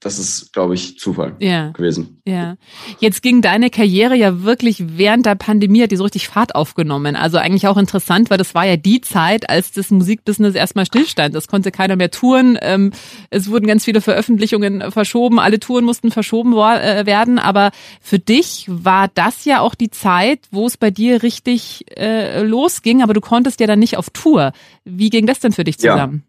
das 0.00 0.20
ist, 0.20 0.52
glaube 0.52 0.74
ich, 0.74 0.96
Zufall 0.98 1.34
ja. 1.40 1.70
gewesen. 1.70 2.22
Ja. 2.24 2.56
Jetzt 3.00 3.20
ging 3.20 3.42
deine 3.42 3.68
Karriere 3.68 4.14
ja 4.14 4.44
wirklich 4.44 4.96
während 4.96 5.26
der 5.26 5.34
Pandemie, 5.34 5.82
hat 5.82 5.90
die 5.90 5.96
so 5.96 6.04
richtig 6.04 6.28
Fahrt 6.28 6.54
aufgenommen. 6.54 7.16
Also 7.16 7.38
eigentlich 7.38 7.66
auch 7.66 7.76
interessant, 7.76 8.30
weil 8.30 8.38
das 8.38 8.54
war 8.54 8.64
ja 8.64 8.76
die 8.76 9.00
Zeit, 9.00 9.50
als 9.50 9.72
das 9.72 9.90
Musikbusiness 9.90 10.54
erstmal 10.54 10.86
stillstand. 10.86 11.34
Das 11.34 11.48
konnte 11.48 11.72
keiner 11.72 11.96
mehr 11.96 12.12
touren. 12.12 12.56
Ähm, 12.62 12.92
es 13.30 13.50
wurden 13.50 13.66
ganz 13.66 13.84
viele 13.84 14.00
Veröffentlichungen 14.00 14.92
verschoben. 14.92 15.40
Alle 15.40 15.58
Touren 15.58 15.84
mussten 15.84 16.12
verschoben 16.12 16.52
äh, 16.52 17.04
werden. 17.04 17.40
Aber 17.40 17.72
für 18.00 18.20
dich 18.20 18.66
war 18.68 19.08
das 19.08 19.44
ja 19.46 19.60
auch 19.60 19.74
die 19.74 19.90
Zeit, 19.90 20.40
wo 20.52 20.66
es 20.66 20.76
bei 20.76 20.92
dir 20.92 21.24
richtig 21.24 21.86
äh, 21.98 22.42
losging. 22.42 23.02
Aber 23.02 23.14
du 23.14 23.20
konntest 23.20 23.58
ja 23.58 23.66
dann 23.66 23.80
nicht 23.80 23.96
auf 23.96 24.10
Tour. 24.10 24.52
Wie 24.84 25.10
ging 25.10 25.26
das 25.26 25.40
denn 25.40 25.52
für 25.52 25.64
dich 25.64 25.78
zusammen? 25.78 26.22
Ja. 26.24 26.27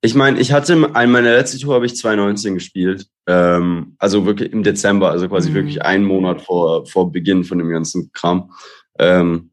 Ich 0.00 0.14
meine, 0.14 0.38
ich 0.38 0.52
hatte 0.52 0.76
meine 0.76 1.34
letzte 1.34 1.58
Tour 1.58 1.74
habe 1.74 1.86
ich 1.86 1.96
2019 1.96 2.54
gespielt. 2.54 3.06
Ähm, 3.26 3.96
also 3.98 4.26
wirklich 4.26 4.52
im 4.52 4.62
Dezember, 4.62 5.10
also 5.10 5.28
quasi 5.28 5.50
mhm. 5.50 5.54
wirklich 5.54 5.82
einen 5.82 6.04
Monat 6.04 6.42
vor, 6.42 6.86
vor 6.86 7.10
Beginn 7.10 7.44
von 7.44 7.58
dem 7.58 7.70
ganzen 7.70 8.12
Kram. 8.12 8.52
Ähm, 8.98 9.50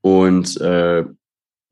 und 0.00 0.60
äh, 0.60 1.04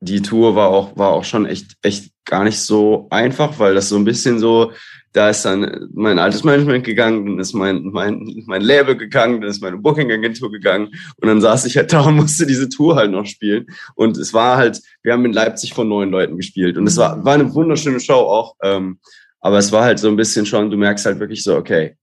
die 0.00 0.22
Tour 0.22 0.54
war 0.54 0.68
auch, 0.68 0.96
war 0.96 1.10
auch 1.10 1.24
schon 1.24 1.46
echt, 1.46 1.76
echt 1.82 2.12
gar 2.24 2.44
nicht 2.44 2.60
so 2.60 3.08
einfach, 3.10 3.58
weil 3.58 3.74
das 3.74 3.88
so 3.88 3.96
ein 3.96 4.04
bisschen 4.04 4.38
so 4.38 4.72
da 5.16 5.30
ist 5.30 5.46
dann 5.46 5.88
mein 5.94 6.18
altes 6.18 6.44
Management 6.44 6.84
gegangen, 6.84 7.24
dann 7.24 7.38
ist 7.38 7.54
mein, 7.54 7.84
mein, 7.84 8.44
mein 8.44 8.60
Label 8.60 8.98
gegangen, 8.98 9.40
dann 9.40 9.48
ist 9.48 9.62
meine 9.62 9.78
Booking-Agentur 9.78 10.52
gegangen 10.52 10.88
und 11.16 11.26
dann 11.26 11.40
saß 11.40 11.64
ich 11.64 11.78
halt 11.78 11.90
da 11.92 12.02
und 12.02 12.16
musste 12.16 12.44
diese 12.46 12.68
Tour 12.68 12.96
halt 12.96 13.10
noch 13.10 13.24
spielen. 13.24 13.66
Und 13.94 14.18
es 14.18 14.34
war 14.34 14.58
halt, 14.58 14.82
wir 15.02 15.14
haben 15.14 15.24
in 15.24 15.32
Leipzig 15.32 15.72
von 15.72 15.88
neun 15.88 16.10
Leuten 16.10 16.36
gespielt 16.36 16.76
und 16.76 16.86
es 16.86 16.98
war, 16.98 17.24
war 17.24 17.32
eine 17.32 17.54
wunderschöne 17.54 17.98
Show 17.98 18.12
auch. 18.12 18.56
Ähm, 18.62 18.98
aber 19.40 19.56
es 19.56 19.72
war 19.72 19.84
halt 19.84 19.98
so 19.98 20.08
ein 20.08 20.16
bisschen 20.16 20.44
schon, 20.44 20.70
du 20.70 20.76
merkst 20.76 21.06
halt 21.06 21.18
wirklich 21.18 21.42
so, 21.42 21.56
okay, 21.56 21.96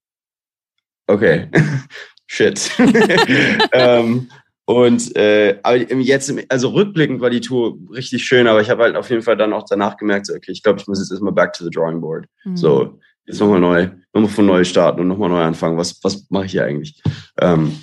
okay, 1.05 1.49
shit. 2.25 2.71
ähm, 3.73 4.27
und 4.65 5.15
äh, 5.17 5.59
aber 5.63 5.77
jetzt, 5.77 6.33
also 6.49 6.69
rückblickend 6.69 7.19
war 7.19 7.29
die 7.29 7.41
Tour 7.41 7.77
richtig 7.91 8.23
schön, 8.23 8.47
aber 8.47 8.61
ich 8.61 8.69
habe 8.69 8.83
halt 8.83 8.95
auf 8.95 9.09
jeden 9.09 9.21
Fall 9.21 9.35
dann 9.35 9.53
auch 9.53 9.65
danach 9.67 9.97
gemerkt, 9.97 10.27
so, 10.27 10.33
okay, 10.33 10.51
ich 10.51 10.63
glaube, 10.63 10.79
ich 10.79 10.87
muss 10.87 10.99
jetzt 10.99 11.11
erstmal 11.11 11.33
back 11.33 11.53
to 11.53 11.65
the 11.65 11.69
drawing 11.69 11.99
board. 11.99 12.25
Mhm. 12.45 12.55
So, 12.55 12.99
jetzt 13.25 13.41
nochmal 13.41 13.59
neu, 13.59 13.89
nochmal 14.13 14.31
von 14.31 14.45
neu 14.45 14.63
starten 14.63 15.01
und 15.01 15.09
nochmal 15.09 15.29
neu 15.29 15.41
anfangen. 15.41 15.77
Was, 15.77 15.99
was 16.03 16.25
mache 16.29 16.45
ich 16.45 16.51
hier 16.51 16.63
eigentlich? 16.63 17.01
Ähm, 17.41 17.73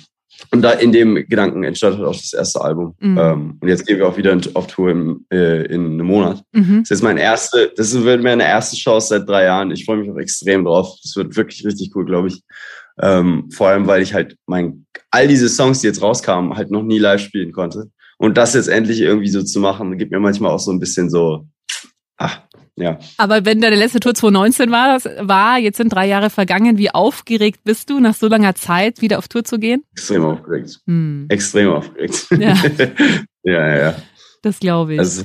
und 0.49 0.63
da 0.63 0.71
in 0.71 0.91
dem 0.91 1.15
Gedanken 1.15 1.63
entstand 1.63 1.97
halt 1.97 2.07
auch 2.07 2.15
das 2.15 2.33
erste 2.33 2.61
Album. 2.61 2.95
Mhm. 2.99 3.17
Ähm, 3.17 3.57
und 3.59 3.67
jetzt 3.67 3.85
gehen 3.85 3.99
wir 3.99 4.07
auch 4.07 4.17
wieder 4.17 4.35
auf 4.55 4.65
Tour 4.67 4.89
im, 4.89 5.25
äh, 5.31 5.65
in 5.65 5.85
einem 5.85 6.07
Monat. 6.07 6.41
Mhm. 6.51 6.79
Das 6.79 6.83
ist 6.83 6.89
jetzt 6.89 7.03
mein 7.03 7.17
erste, 7.17 7.71
das 7.75 7.93
wird 7.93 8.23
meine 8.23 8.43
erste 8.43 8.75
Chance 8.75 9.09
seit 9.09 9.29
drei 9.29 9.43
Jahren. 9.43 9.69
Ich 9.69 9.85
freue 9.85 9.97
mich 9.97 10.09
auch 10.09 10.17
extrem 10.17 10.65
drauf. 10.65 10.97
Das 11.03 11.15
wird 11.15 11.35
wirklich 11.35 11.63
richtig 11.63 11.91
cool, 11.95 12.05
glaube 12.05 12.29
ich. 12.29 12.41
Ähm, 12.99 13.49
vor 13.51 13.69
allem, 13.69 13.87
weil 13.87 14.01
ich 14.01 14.13
halt 14.13 14.37
mein, 14.45 14.85
all 15.09 15.27
diese 15.27 15.49
Songs, 15.49 15.81
die 15.81 15.87
jetzt 15.87 16.01
rauskamen, 16.01 16.55
halt 16.55 16.71
noch 16.71 16.83
nie 16.83 16.99
live 16.99 17.21
spielen 17.21 17.51
konnte. 17.51 17.91
Und 18.17 18.37
das 18.37 18.53
jetzt 18.53 18.67
endlich 18.67 19.01
irgendwie 19.01 19.29
so 19.29 19.43
zu 19.43 19.59
machen, 19.59 19.97
gibt 19.97 20.11
mir 20.11 20.19
manchmal 20.19 20.51
auch 20.51 20.59
so 20.59 20.71
ein 20.71 20.79
bisschen 20.79 21.09
so, 21.09 21.47
ach, 22.17 22.41
ja. 22.75 22.99
Aber 23.17 23.45
wenn 23.45 23.61
deine 23.61 23.75
letzte 23.75 23.99
Tour 23.99 24.13
2019 24.13 24.71
war, 24.71 24.99
war, 25.27 25.57
jetzt 25.57 25.77
sind 25.77 25.93
drei 25.93 26.07
Jahre 26.07 26.29
vergangen, 26.29 26.77
wie 26.77 26.91
aufgeregt 26.91 27.61
bist 27.63 27.89
du, 27.89 27.99
nach 27.99 28.15
so 28.15 28.27
langer 28.27 28.55
Zeit 28.55 29.01
wieder 29.01 29.17
auf 29.17 29.27
Tour 29.27 29.43
zu 29.43 29.59
gehen? 29.59 29.83
Extrem 29.93 30.23
aufgeregt. 30.23 30.79
Hm. 30.85 31.25
Extrem 31.29 31.69
aufgeregt. 31.69 32.27
Ja, 32.31 32.55
ja, 33.43 33.67
ja. 33.67 33.77
ja. 33.77 33.95
Das 34.41 34.59
glaube 34.59 34.93
ich. 34.93 34.99
Also, 34.99 35.23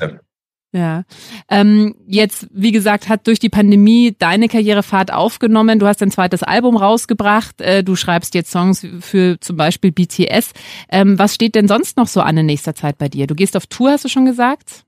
ja. 0.77 1.05
Ähm, 1.49 1.95
jetzt, 2.07 2.49
wie 2.53 2.71
gesagt, 2.71 3.09
hat 3.09 3.27
durch 3.27 3.39
die 3.39 3.49
Pandemie 3.49 4.15
deine 4.19 4.49
Karrierefahrt 4.49 5.13
aufgenommen. 5.13 5.79
Du 5.79 5.87
hast 5.87 6.03
ein 6.03 6.11
zweites 6.11 6.43
Album 6.43 6.77
rausgebracht. 6.77 7.61
Äh, 7.61 7.83
du 7.83 7.97
schreibst 7.97 8.35
jetzt 8.35 8.51
Songs 8.51 8.87
für 9.01 9.41
zum 9.41 9.57
Beispiel 9.57 9.91
BTS. 9.91 10.53
Ähm, 10.91 11.19
was 11.19 11.35
steht 11.35 11.55
denn 11.55 11.67
sonst 11.67 11.97
noch 11.97 12.09
so 12.09 12.21
an 12.21 12.37
in 12.37 12.47
nächster 12.47 12.75
Zeit 12.75 12.99
bei 12.99 13.09
dir? 13.09 13.27
Du 13.27 13.35
gehst 13.35 13.57
auf 13.57 13.67
Tour, 13.67 13.91
hast 13.93 14.05
du 14.05 14.09
schon 14.09 14.27
gesagt? 14.27 14.85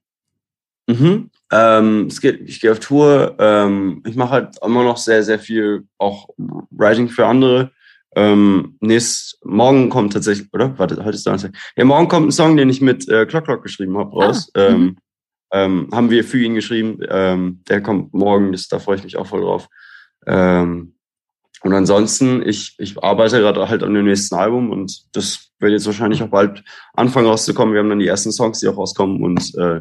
Mhm. 0.87 1.31
Ähm, 1.51 2.07
es 2.07 2.20
geht, 2.20 2.46
ich 2.46 2.61
gehe 2.61 2.72
auf 2.72 2.81
Tour. 2.81 3.37
Ähm, 3.38 4.03
ich 4.07 4.16
mache 4.16 4.31
halt 4.31 4.57
immer 4.62 4.85
noch 4.85 4.98
sehr, 4.98 5.22
sehr 5.22 5.38
viel 5.38 5.87
auch 5.96 6.29
Writing 6.37 7.09
für 7.09 7.27
andere. 7.27 7.70
Ähm, 8.14 8.77
nächst, 8.81 9.38
morgen 9.44 9.90
kommt 9.90 10.12
tatsächlich, 10.12 10.48
oder? 10.53 10.79
Warte, 10.79 10.96
heute 11.05 11.16
ist 11.16 11.27
Donnerstag. 11.27 11.53
Ja, 11.77 11.85
morgen 11.85 12.09
kommt 12.09 12.29
ein 12.29 12.33
Song, 12.33 12.57
den 12.57 12.68
ich 12.68 12.81
mit 12.81 13.09
äh, 13.09 13.27
Clock 13.27 13.44
Clock 13.44 13.62
geschrieben 13.62 13.96
habe, 13.96 14.11
raus. 14.11 14.51
Ah, 14.55 14.68
ähm, 14.68 14.81
mhm. 14.81 14.96
Ähm, 15.52 15.88
haben 15.92 16.11
wir 16.11 16.24
für 16.24 16.38
ihn 16.38 16.54
geschrieben. 16.54 16.98
Ähm, 17.08 17.62
der 17.68 17.82
kommt 17.82 18.14
morgen, 18.14 18.52
das, 18.52 18.68
da 18.68 18.78
freue 18.78 18.96
ich 18.96 19.04
mich 19.04 19.16
auch 19.16 19.26
voll 19.26 19.42
drauf. 19.42 19.68
Ähm, 20.26 20.94
und 21.62 21.74
ansonsten, 21.74 22.46
ich, 22.46 22.76
ich 22.78 23.02
arbeite 23.02 23.38
gerade 23.40 23.68
halt 23.68 23.82
an 23.82 23.94
dem 23.94 24.04
nächsten 24.04 24.37
Album 24.37 24.70
und 24.70 25.04
das 25.12 25.50
wird 25.58 25.72
jetzt 25.72 25.87
wahrscheinlich 25.87 26.22
auch 26.22 26.28
bald 26.28 26.62
anfangen 26.94 27.26
rauszukommen. 27.26 27.74
Wir 27.74 27.80
haben 27.80 27.88
dann 27.88 27.98
die 27.98 28.06
ersten 28.06 28.30
Songs, 28.30 28.61
die 28.61 28.68
auch 28.68 28.76
rauskommen 28.76 29.22
und 29.22 29.54
äh, 29.56 29.80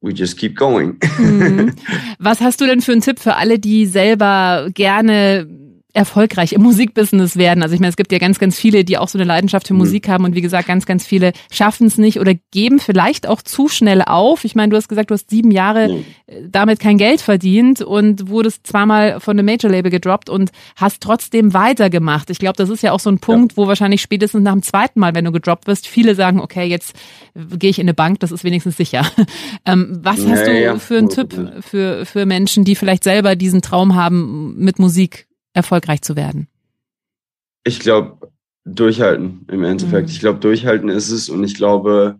we 0.00 0.12
just 0.12 0.38
keep 0.38 0.56
going. 0.56 0.98
Mhm. 1.18 1.74
Was 2.18 2.40
hast 2.40 2.60
du 2.60 2.66
denn 2.66 2.82
für 2.82 2.92
einen 2.92 3.00
Tipp 3.00 3.18
für 3.18 3.34
alle, 3.34 3.58
die 3.58 3.86
selber 3.86 4.68
gerne 4.72 5.48
erfolgreich 5.94 6.52
im 6.52 6.62
Musikbusiness 6.62 7.36
werden. 7.36 7.62
Also 7.62 7.74
ich 7.74 7.80
meine, 7.80 7.90
es 7.90 7.96
gibt 7.96 8.10
ja 8.10 8.18
ganz, 8.18 8.40
ganz 8.40 8.58
viele, 8.58 8.84
die 8.84 8.98
auch 8.98 9.06
so 9.06 9.16
eine 9.16 9.24
Leidenschaft 9.24 9.68
für 9.68 9.74
mhm. 9.74 9.78
Musik 9.78 10.08
haben 10.08 10.24
und 10.24 10.34
wie 10.34 10.40
gesagt, 10.40 10.66
ganz, 10.66 10.86
ganz 10.86 11.06
viele 11.06 11.32
schaffen 11.52 11.86
es 11.86 11.98
nicht 11.98 12.18
oder 12.18 12.34
geben 12.50 12.80
vielleicht 12.80 13.28
auch 13.28 13.40
zu 13.40 13.68
schnell 13.68 14.02
auf. 14.02 14.44
Ich 14.44 14.56
meine, 14.56 14.70
du 14.70 14.76
hast 14.76 14.88
gesagt, 14.88 15.10
du 15.10 15.14
hast 15.14 15.30
sieben 15.30 15.52
Jahre 15.52 15.88
mhm. 15.88 16.04
damit 16.50 16.80
kein 16.80 16.98
Geld 16.98 17.20
verdient 17.20 17.80
und 17.80 18.28
wurdest 18.28 18.66
zweimal 18.66 19.20
von 19.20 19.38
einem 19.38 19.46
Major-Label 19.46 19.90
gedroppt 19.90 20.28
und 20.28 20.50
hast 20.74 21.00
trotzdem 21.00 21.54
weitergemacht. 21.54 22.28
Ich 22.28 22.40
glaube, 22.40 22.56
das 22.56 22.70
ist 22.70 22.82
ja 22.82 22.90
auch 22.90 23.00
so 23.00 23.10
ein 23.10 23.20
Punkt, 23.20 23.52
ja. 23.52 23.56
wo 23.56 23.68
wahrscheinlich 23.68 24.02
spätestens 24.02 24.42
nach 24.42 24.52
dem 24.52 24.62
zweiten 24.62 24.98
Mal, 24.98 25.14
wenn 25.14 25.24
du 25.24 25.30
gedroppt 25.32 25.68
wirst, 25.68 25.86
viele 25.86 26.16
sagen, 26.16 26.40
okay, 26.40 26.64
jetzt 26.64 26.96
gehe 27.34 27.70
ich 27.70 27.78
in 27.78 27.84
eine 27.84 27.94
Bank, 27.94 28.18
das 28.18 28.32
ist 28.32 28.44
wenigstens 28.44 28.76
sicher. 28.76 29.06
Ähm, 29.66 30.00
was 30.02 30.22
ja, 30.22 30.30
hast 30.30 30.46
du 30.46 30.60
ja, 30.60 30.76
für 30.78 30.98
einen 30.98 31.08
Tipp 31.08 31.34
für, 31.60 32.04
für 32.04 32.26
Menschen, 32.26 32.64
die 32.64 32.74
vielleicht 32.74 33.04
selber 33.04 33.34
diesen 33.34 33.62
Traum 33.62 33.94
haben, 33.94 34.54
mit 34.58 34.78
Musik 34.78 35.26
erfolgreich 35.54 36.02
zu 36.02 36.16
werden? 36.16 36.48
Ich 37.64 37.80
glaube, 37.80 38.30
durchhalten 38.64 39.46
im 39.50 39.64
Endeffekt. 39.64 40.08
Mhm. 40.08 40.12
Ich 40.12 40.20
glaube, 40.20 40.40
durchhalten 40.40 40.88
ist 40.90 41.10
es 41.10 41.28
und 41.28 41.42
ich 41.44 41.54
glaube, 41.54 42.18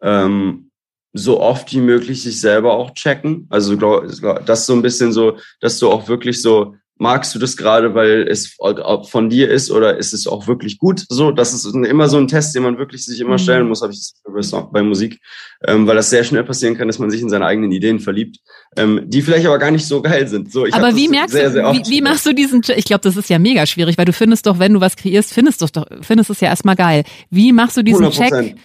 ähm, 0.00 0.70
so 1.12 1.40
oft 1.40 1.72
wie 1.72 1.80
möglich 1.80 2.22
sich 2.22 2.40
selber 2.40 2.74
auch 2.74 2.92
checken. 2.94 3.46
Also 3.48 3.76
das 3.76 4.60
ist 4.60 4.66
so 4.66 4.72
ein 4.72 4.82
bisschen 4.82 5.12
so, 5.12 5.38
dass 5.60 5.78
du 5.78 5.90
auch 5.90 6.08
wirklich 6.08 6.42
so 6.42 6.76
magst 6.96 7.34
du 7.34 7.38
das 7.38 7.56
gerade, 7.56 7.94
weil 7.94 8.26
es 8.28 8.56
von 9.04 9.28
dir 9.28 9.50
ist 9.50 9.70
oder 9.70 9.96
ist 9.96 10.14
es 10.14 10.26
auch 10.26 10.46
wirklich 10.46 10.78
gut? 10.78 11.04
So, 11.08 11.32
das 11.32 11.52
ist 11.52 11.64
immer 11.64 12.08
so 12.08 12.18
ein 12.18 12.28
Test, 12.28 12.54
den 12.54 12.62
man 12.62 12.78
wirklich 12.78 13.04
sich 13.04 13.20
immer 13.20 13.38
stellen 13.38 13.64
mhm. 13.64 13.68
muss, 13.70 13.82
habe 13.82 13.92
ich 13.92 13.98
das 13.98 14.70
bei 14.72 14.82
Musik, 14.82 15.20
ähm, 15.66 15.86
weil 15.86 15.96
das 15.96 16.10
sehr 16.10 16.24
schnell 16.24 16.44
passieren 16.44 16.76
kann, 16.76 16.86
dass 16.86 16.98
man 16.98 17.10
sich 17.10 17.20
in 17.20 17.28
seine 17.28 17.46
eigenen 17.46 17.72
Ideen 17.72 17.98
verliebt, 17.98 18.38
ähm, 18.76 19.02
die 19.06 19.22
vielleicht 19.22 19.46
aber 19.46 19.58
gar 19.58 19.70
nicht 19.70 19.86
so 19.86 20.02
geil 20.02 20.28
sind. 20.28 20.52
So, 20.52 20.66
ich 20.66 20.74
aber 20.74 20.94
wie 20.94 21.08
merkst 21.08 21.32
sehr, 21.32 21.50
sehr 21.50 21.72
du, 21.72 21.78
wie, 21.78 21.90
wie 21.90 22.00
machst 22.00 22.26
du 22.26 22.32
diesen? 22.32 22.62
Ich 22.76 22.84
glaube, 22.84 23.02
das 23.02 23.16
ist 23.16 23.28
ja 23.28 23.38
mega 23.38 23.66
schwierig, 23.66 23.98
weil 23.98 24.04
du 24.04 24.12
findest 24.12 24.46
doch, 24.46 24.58
wenn 24.58 24.74
du 24.74 24.80
was 24.80 24.96
kreierst, 24.96 25.32
findest 25.32 25.62
du 25.62 25.66
doch, 25.66 25.86
findest 26.02 26.30
es 26.30 26.40
ja 26.40 26.48
erstmal 26.48 26.76
geil. 26.76 27.04
Wie 27.30 27.52
machst 27.52 27.76
du 27.76 27.82
diesen 27.82 28.04
100%. 28.04 28.12
Check? 28.12 28.56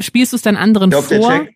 Spielst 0.00 0.32
du 0.32 0.36
es 0.36 0.42
dann 0.42 0.56
anderen 0.56 0.90
ich 0.90 1.08
glaub, 1.08 1.22
vor? 1.22 1.46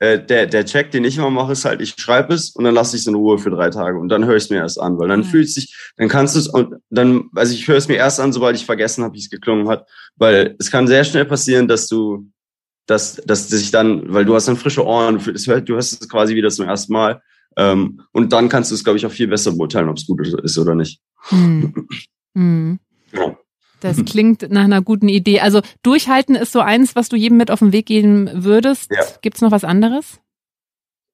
Äh, 0.00 0.24
der, 0.24 0.46
der 0.46 0.64
Check, 0.64 0.90
den 0.90 1.04
ich 1.04 1.18
immer 1.18 1.30
mache, 1.30 1.52
ist 1.52 1.64
halt, 1.64 1.80
ich 1.80 1.94
schreibe 1.98 2.32
es 2.32 2.50
und 2.50 2.64
dann 2.64 2.74
lasse 2.74 2.96
ich 2.96 3.02
es 3.02 3.08
in 3.08 3.14
Ruhe 3.14 3.38
für 3.38 3.50
drei 3.50 3.70
Tage 3.70 3.98
und 3.98 4.08
dann 4.08 4.24
höre 4.26 4.36
ich 4.36 4.44
es 4.44 4.50
mir 4.50 4.58
erst 4.58 4.80
an, 4.80 4.98
weil 4.98 5.08
dann 5.08 5.20
mhm. 5.20 5.24
fühlt 5.24 5.50
sich, 5.50 5.74
dann 5.96 6.08
kannst 6.08 6.36
du 6.36 6.40
es 6.40 6.48
und 6.48 6.76
dann, 6.90 7.30
also 7.34 7.52
ich 7.52 7.66
höre 7.66 7.76
es 7.76 7.88
mir 7.88 7.96
erst 7.96 8.20
an, 8.20 8.32
sobald 8.32 8.56
ich 8.56 8.64
vergessen 8.64 9.02
habe, 9.02 9.14
wie 9.14 9.18
es 9.18 9.30
geklungen 9.30 9.68
hat, 9.68 9.88
weil 10.16 10.54
es 10.58 10.70
kann 10.70 10.86
sehr 10.86 11.04
schnell 11.04 11.24
passieren, 11.24 11.66
dass 11.66 11.88
du, 11.88 12.30
dass, 12.86 13.16
dass 13.16 13.48
sich 13.48 13.70
dann, 13.70 14.12
weil 14.12 14.24
du 14.24 14.34
hast 14.34 14.48
dann 14.48 14.56
frische 14.56 14.86
Ohren, 14.86 15.18
du 15.18 15.74
hörst 15.74 16.02
es 16.02 16.08
quasi 16.08 16.34
wieder 16.34 16.50
zum 16.50 16.68
ersten 16.68 16.92
Mal 16.92 17.20
ähm, 17.56 18.02
und 18.12 18.32
dann 18.32 18.48
kannst 18.48 18.70
du 18.70 18.76
es, 18.76 18.84
glaube 18.84 18.98
ich, 18.98 19.06
auch 19.06 19.10
viel 19.10 19.28
besser 19.28 19.52
beurteilen, 19.52 19.88
ob 19.88 19.96
es 19.96 20.06
gut 20.06 20.26
ist 20.26 20.58
oder 20.58 20.74
nicht. 20.74 21.00
Mhm. 21.30 21.88
Mhm. 22.34 22.78
Das 23.80 24.04
klingt 24.04 24.50
nach 24.50 24.64
einer 24.64 24.82
guten 24.82 25.08
Idee. 25.08 25.40
Also 25.40 25.60
durchhalten 25.82 26.34
ist 26.34 26.52
so 26.52 26.60
eins, 26.60 26.96
was 26.96 27.08
du 27.08 27.16
jedem 27.16 27.38
mit 27.38 27.50
auf 27.50 27.60
den 27.60 27.72
Weg 27.72 27.86
geben 27.86 28.28
würdest. 28.32 28.90
Ja. 28.90 29.04
Gibt's 29.22 29.40
noch 29.40 29.50
was 29.50 29.64
anderes? 29.64 30.20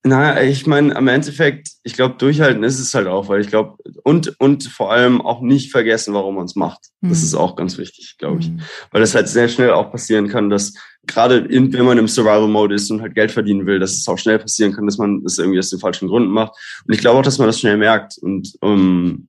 Naja, 0.06 0.42
ich 0.42 0.66
meine, 0.66 0.94
am 0.96 1.08
Endeffekt, 1.08 1.68
ich 1.82 1.94
glaube, 1.94 2.16
durchhalten 2.18 2.62
ist 2.62 2.78
es 2.78 2.92
halt 2.92 3.06
auch, 3.06 3.30
weil 3.30 3.40
ich 3.40 3.48
glaube, 3.48 3.78
und, 4.02 4.38
und 4.38 4.64
vor 4.64 4.92
allem 4.92 5.22
auch 5.22 5.40
nicht 5.40 5.72
vergessen, 5.72 6.12
warum 6.12 6.34
man 6.34 6.44
es 6.44 6.56
macht. 6.56 6.90
Mhm. 7.00 7.08
Das 7.08 7.20
hm. 7.20 7.24
ist 7.24 7.34
auch 7.34 7.56
ganz 7.56 7.78
wichtig, 7.78 8.16
glaube 8.18 8.40
ich. 8.40 8.50
Mhm. 8.50 8.60
Weil 8.90 9.00
das 9.00 9.14
halt 9.14 9.28
sehr 9.28 9.48
schnell 9.48 9.70
auch 9.70 9.90
passieren 9.90 10.28
kann, 10.28 10.50
dass 10.50 10.74
gerade 11.06 11.48
wenn 11.48 11.84
man 11.86 11.96
im 11.96 12.06
Survival-Mode 12.08 12.74
ist 12.74 12.90
und 12.90 13.00
halt 13.00 13.14
Geld 13.14 13.30
verdienen 13.30 13.64
will, 13.64 13.78
dass 13.78 13.94
es 13.94 14.06
auch 14.06 14.18
schnell 14.18 14.38
passieren 14.38 14.74
kann, 14.74 14.84
dass 14.84 14.98
man 14.98 15.22
das 15.22 15.38
irgendwie 15.38 15.58
aus 15.58 15.70
den 15.70 15.80
falschen 15.80 16.08
Gründen 16.08 16.30
macht. 16.30 16.52
Und 16.86 16.92
ich 16.92 17.00
glaube 17.00 17.18
auch, 17.18 17.24
dass 17.24 17.38
man 17.38 17.46
das 17.46 17.58
schnell 17.58 17.78
merkt. 17.78 18.18
Und 18.18 18.52
um, 18.60 19.28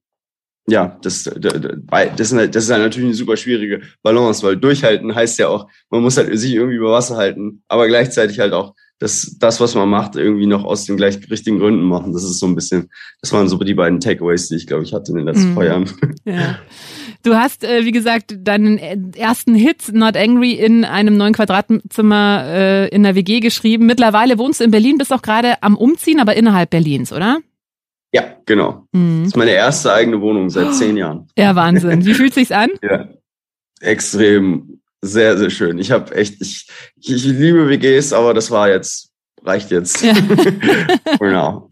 ja, 0.67 0.97
das, 1.01 1.23
das, 1.23 1.53
das, 1.61 2.31
ist, 2.31 2.33
halt, 2.33 2.55
das 2.55 2.63
ist 2.63 2.71
halt 2.71 2.81
natürlich 2.81 3.07
eine 3.07 3.15
super 3.15 3.37
schwierige 3.37 3.81
Balance, 4.01 4.45
weil 4.45 4.57
durchhalten 4.57 5.13
heißt 5.13 5.37
ja 5.37 5.47
auch, 5.47 5.67
man 5.91 6.01
muss 6.01 6.17
halt 6.17 6.37
sich 6.37 6.53
irgendwie 6.53 6.77
über 6.77 6.91
Wasser 6.91 7.17
halten, 7.17 7.61
aber 7.67 7.87
gleichzeitig 7.87 8.39
halt 8.39 8.53
auch 8.53 8.73
das, 8.99 9.35
das, 9.39 9.59
was 9.59 9.75
man 9.75 9.89
macht, 9.89 10.15
irgendwie 10.15 10.45
noch 10.47 10.63
aus 10.63 10.85
den 10.85 10.95
gleich 10.95 11.19
richtigen 11.29 11.59
Gründen 11.59 11.83
machen. 11.83 12.13
Das 12.13 12.23
ist 12.23 12.39
so 12.39 12.47
ein 12.47 12.55
bisschen, 12.55 12.89
das 13.21 13.33
waren 13.33 13.49
so 13.49 13.57
die 13.57 13.73
beiden 13.73 13.99
Takeaways, 13.99 14.47
die 14.47 14.55
ich, 14.55 14.67
glaube 14.67 14.83
ich, 14.83 14.93
hatte 14.93 15.11
in 15.11 15.17
den 15.17 15.25
letzten 15.25 15.51
mhm. 15.51 15.55
paar 15.55 15.65
Jahren. 15.65 15.89
Ja. 16.25 16.57
Du 17.21 17.35
hast, 17.35 17.63
äh, 17.63 17.85
wie 17.85 17.91
gesagt, 17.91 18.35
deinen 18.39 18.77
ersten 19.13 19.53
Hit, 19.53 19.93
Not 19.93 20.17
Angry, 20.17 20.53
in 20.53 20.85
einem 20.85 21.17
neuen 21.17 21.33
Quadratzimmer 21.33 22.45
äh, 22.47 22.87
in 22.89 23.03
der 23.03 23.15
WG 23.15 23.41
geschrieben. 23.41 23.85
Mittlerweile 23.85 24.39
wohnst 24.39 24.59
du 24.59 24.63
in 24.63 24.71
Berlin, 24.71 24.97
bist 24.97 25.13
auch 25.13 25.21
gerade 25.21 25.61
am 25.61 25.77
Umziehen, 25.77 26.19
aber 26.19 26.35
innerhalb 26.35 26.71
Berlins, 26.71 27.13
oder? 27.13 27.39
Ja, 28.15 28.37
genau. 28.45 28.87
Mhm. 28.93 29.23
Das 29.23 29.27
ist 29.27 29.35
meine 29.35 29.51
erste 29.51 29.91
eigene 29.91 30.21
Wohnung 30.21 30.49
seit 30.49 30.73
zehn 30.73 30.95
Jahren. 30.95 31.27
Ja, 31.37 31.53
Wahnsinn. 31.53 32.05
Wie 32.05 32.13
fühlt 32.13 32.33
sich's 32.33 32.51
an? 32.51 32.69
ja, 32.81 33.09
extrem, 33.81 34.79
sehr, 35.01 35.37
sehr 35.37 35.49
schön. 35.49 35.77
Ich 35.79 35.91
habe 35.91 36.15
echt, 36.15 36.41
ich, 36.41 36.65
ich, 36.95 37.13
ich 37.13 37.25
liebe 37.25 37.67
WGs, 37.67 38.13
aber 38.13 38.33
das 38.33 38.51
war 38.51 38.69
jetzt 38.69 39.11
reicht 39.45 39.71
jetzt. 39.71 40.03
Ja. 40.03 40.13
genau. 41.19 41.69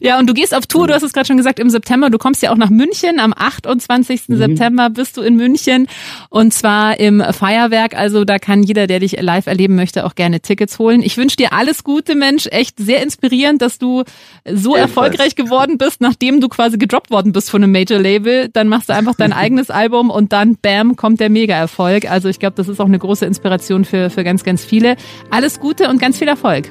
Ja, 0.00 0.18
und 0.18 0.28
du 0.28 0.34
gehst 0.34 0.54
auf 0.54 0.66
Tour, 0.66 0.86
du 0.86 0.94
hast 0.94 1.02
es 1.02 1.12
gerade 1.12 1.26
schon 1.26 1.36
gesagt, 1.36 1.58
im 1.58 1.70
September. 1.70 2.10
Du 2.10 2.18
kommst 2.18 2.42
ja 2.42 2.52
auch 2.52 2.56
nach 2.56 2.70
München. 2.70 3.20
Am 3.20 3.34
28. 3.36 4.28
Mhm. 4.28 4.36
September 4.36 4.90
bist 4.90 5.16
du 5.16 5.22
in 5.22 5.36
München. 5.36 5.86
Und 6.28 6.54
zwar 6.54 6.98
im 6.98 7.22
Feuerwerk. 7.32 7.96
Also 7.96 8.24
da 8.24 8.38
kann 8.38 8.62
jeder, 8.62 8.86
der 8.86 9.00
dich 9.00 9.20
live 9.20 9.46
erleben 9.46 9.74
möchte, 9.74 10.06
auch 10.06 10.14
gerne 10.14 10.40
Tickets 10.40 10.78
holen. 10.78 11.02
Ich 11.02 11.16
wünsche 11.16 11.36
dir 11.36 11.52
alles 11.52 11.84
Gute, 11.84 12.14
Mensch. 12.14 12.46
Echt 12.50 12.78
sehr 12.78 13.02
inspirierend, 13.02 13.62
dass 13.62 13.78
du 13.78 14.04
so 14.44 14.76
Ebenfalls. 14.76 14.80
erfolgreich 14.80 15.36
geworden 15.36 15.78
bist, 15.78 16.00
nachdem 16.00 16.40
du 16.40 16.48
quasi 16.48 16.78
gedroppt 16.78 17.10
worden 17.10 17.32
bist 17.32 17.50
von 17.50 17.62
einem 17.62 17.72
Major-Label. 17.72 18.48
Dann 18.52 18.68
machst 18.68 18.88
du 18.88 18.94
einfach 18.94 19.14
dein 19.14 19.32
eigenes 19.40 19.70
Album 19.70 20.10
und 20.10 20.32
dann, 20.32 20.56
bam, 20.56 20.96
kommt 20.96 21.20
der 21.20 21.30
Mega-Erfolg. 21.30 22.10
Also 22.10 22.28
ich 22.28 22.38
glaube, 22.38 22.54
das 22.56 22.68
ist 22.68 22.80
auch 22.80 22.86
eine 22.86 22.98
große 22.98 23.26
Inspiration 23.26 23.84
für, 23.84 24.10
für 24.10 24.24
ganz, 24.24 24.44
ganz 24.44 24.64
viele. 24.64 24.96
Alles 25.30 25.60
Gute 25.60 25.88
und 25.88 26.00
ganz 26.00 26.18
viel 26.18 26.28
Erfolg. 26.28 26.70